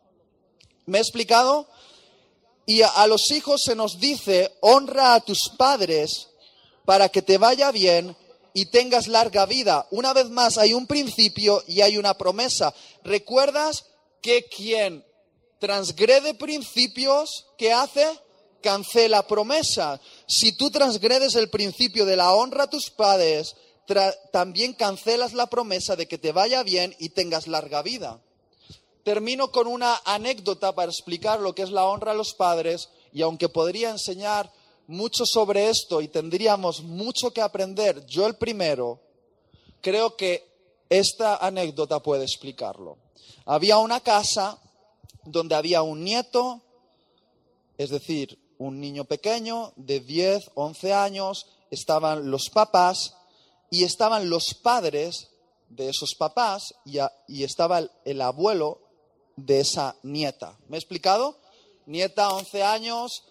[0.87, 1.67] ¿Me he explicado?
[2.65, 6.29] Y a, los hijos se nos dice, honra a tus padres
[6.85, 8.17] para que te vaya bien
[8.57, 9.87] y tengas larga vida.
[9.91, 12.73] Una vez más, hay un principio y hay una promesa.
[13.05, 13.85] ¿Recuerdas
[14.23, 15.05] que quien
[15.59, 18.07] transgrede principios, ¿qué hace?
[18.63, 20.01] Cancela promesa.
[20.27, 23.57] Si tú transgredes el principio de la honra a tus padres,
[24.33, 28.23] también cancelas la promesa de que te vaya bien y tengas larga vida.
[29.05, 33.21] Termino con una anécdota para explicar lo que es la honra a los padres y
[33.21, 34.51] aunque podría enseñar
[34.87, 39.01] mucho sobre esto y tendríamos mucho que aprender, yo el primero,
[39.81, 40.47] creo que
[40.89, 42.99] esta anécdota puede explicarlo.
[43.45, 44.59] Había una casa
[45.25, 46.63] donde había un nieto,
[47.79, 53.15] es decir, un niño pequeño de 10, 11 años, estaban los papás
[53.71, 55.29] y estaban los padres
[55.69, 58.81] de esos papás y, estaba el, el, abuelo
[59.35, 60.57] de esa nieta.
[60.69, 61.39] ¿Me he explicado?
[61.87, 63.25] Nieta, 11 años,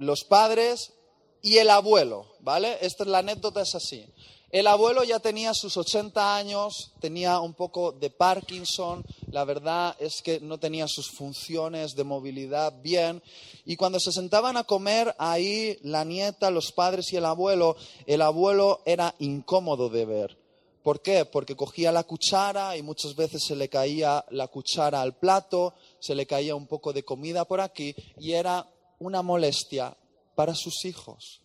[0.00, 0.94] los padres
[1.42, 2.78] y el abuelo, ¿vale?
[2.80, 4.06] Esta es la anécdota, es así.
[4.50, 10.22] El abuelo ya tenía sus 80 años, tenía un poco de Parkinson, la verdad es
[10.22, 13.22] que no tenía sus funciones de movilidad bien.
[13.64, 17.76] Y cuando se sentaban a comer ahí la nieta, los padres y el abuelo,
[18.06, 20.38] el abuelo era incómodo de ver.
[20.82, 21.26] ¿Por qué?
[21.26, 26.14] Porque cogía la cuchara y muchas veces se le caía la cuchara al plato, se
[26.14, 28.66] le caía un poco de comida por aquí y era
[29.00, 29.96] una molestia
[30.36, 31.40] para sus hijos.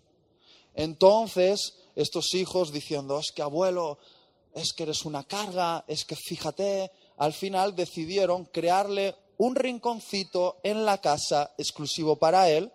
[0.76, 3.98] Entonces, estos hijos diciendo, es que abuelo,
[4.54, 10.86] es que eres una carga, es que fíjate, al final decidieron crearle un rinconcito en
[10.86, 12.72] la casa exclusivo para él,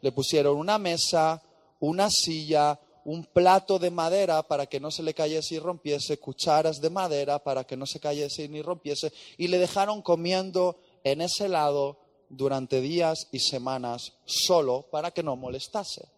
[0.00, 1.42] le pusieron una mesa,
[1.80, 6.80] una silla, un plato de madera para que no se le cayese y rompiese, cucharas
[6.80, 11.48] de madera para que no se cayese ni rompiese, y le dejaron comiendo en ese
[11.48, 11.98] lado
[12.36, 16.08] durante días y semanas solo para que no molestase.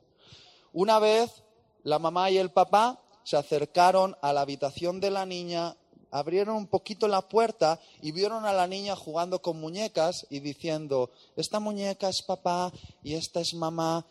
[0.73, 1.43] Una vez
[1.83, 5.77] la mamá y el papá se acercaron a la habitación de la niña,
[6.11, 11.11] abrieron un poquito la puerta y vieron a la niña jugando con muñecas y diciendo,
[11.37, 14.07] esta muñeca es papá y esta es mamá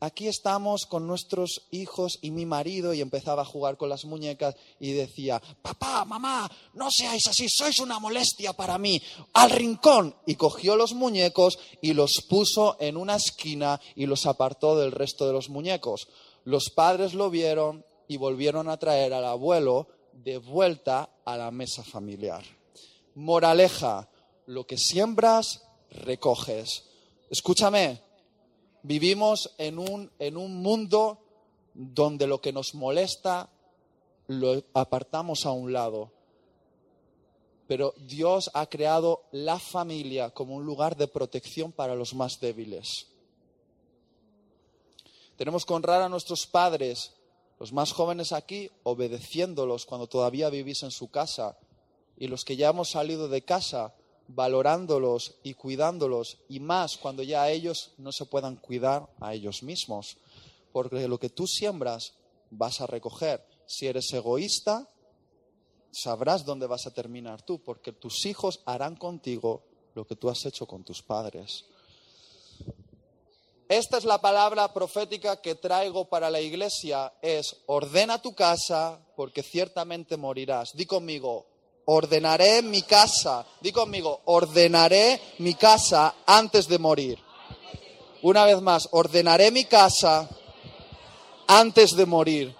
[0.00, 4.56] aquí estamos con nuestros hijos y mi marido y empezaba a jugar con las muñecas
[4.78, 9.00] y decía, papá, mamá, no seáis así, sois una molestia para mí,
[9.32, 10.14] al rincón.
[10.26, 15.26] Y cogió los muñecos y los puso en una esquina y los apartó del resto
[15.26, 16.08] de los muñecos.
[16.44, 21.82] Los padres lo vieron y volvieron a traer al abuelo de vuelta a la mesa
[21.82, 22.44] familiar.
[23.14, 24.08] Moraleja,
[24.46, 26.84] lo que siembras, recoges.
[27.30, 28.00] Escúchame,
[28.84, 31.18] vivimos en un, en un mundo
[31.74, 33.50] donde lo que nos molesta
[34.28, 36.12] lo apartamos a un lado.
[37.66, 43.08] Pero Dios ha creado la familia como un lugar de protección para los más débiles.
[45.36, 47.14] Tenemos que honrar a nuestros padres,
[47.58, 51.56] los más jóvenes aquí, obedeciéndolos cuando todavía vivís en su casa.
[52.18, 53.94] Y los que ya hemos salido de casa,
[54.28, 60.16] valorándolos y cuidándolos, y más cuando ya ellos no se puedan cuidar a ellos mismos.
[60.72, 62.14] Porque lo que tú siembras
[62.50, 63.46] vas a recoger.
[63.66, 64.88] Si eres egoísta,
[65.92, 69.62] sabrás dónde vas a terminar tú, porque tus hijos harán contigo
[69.94, 71.64] lo que tú has hecho con tus padres.
[73.68, 79.42] Esta es la palabra profética que traigo para la iglesia, es ordena tu casa porque
[79.42, 80.76] ciertamente morirás.
[80.76, 81.46] Di conmigo,
[81.86, 83.46] ordenaré mi casa.
[83.60, 87.18] Di conmigo, ordenaré mi casa antes de morir.
[88.22, 90.28] Una vez más, ordenaré mi casa
[91.46, 92.54] antes de morir.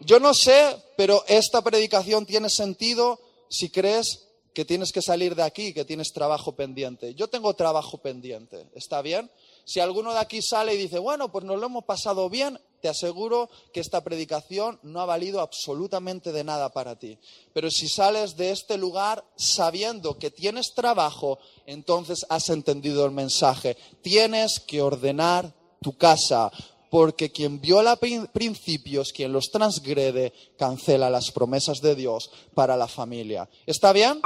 [0.00, 3.20] Yo no sé, pero esta predicación tiene sentido
[3.50, 7.14] si crees que tienes que salir de aquí, que tienes trabajo pendiente.
[7.14, 9.30] Yo tengo trabajo pendiente, ¿está bien?
[9.64, 12.88] Si alguno de aquí sale y dice, bueno, pues nos lo hemos pasado bien, te
[12.88, 17.18] aseguro que esta predicación no ha valido absolutamente de nada para ti.
[17.52, 23.76] Pero si sales de este lugar sabiendo que tienes trabajo, entonces has entendido el mensaje.
[24.02, 26.50] Tienes que ordenar tu casa,
[26.90, 33.48] porque quien viola principios, quien los transgrede, cancela las promesas de Dios para la familia.
[33.66, 34.20] ¿Está bien?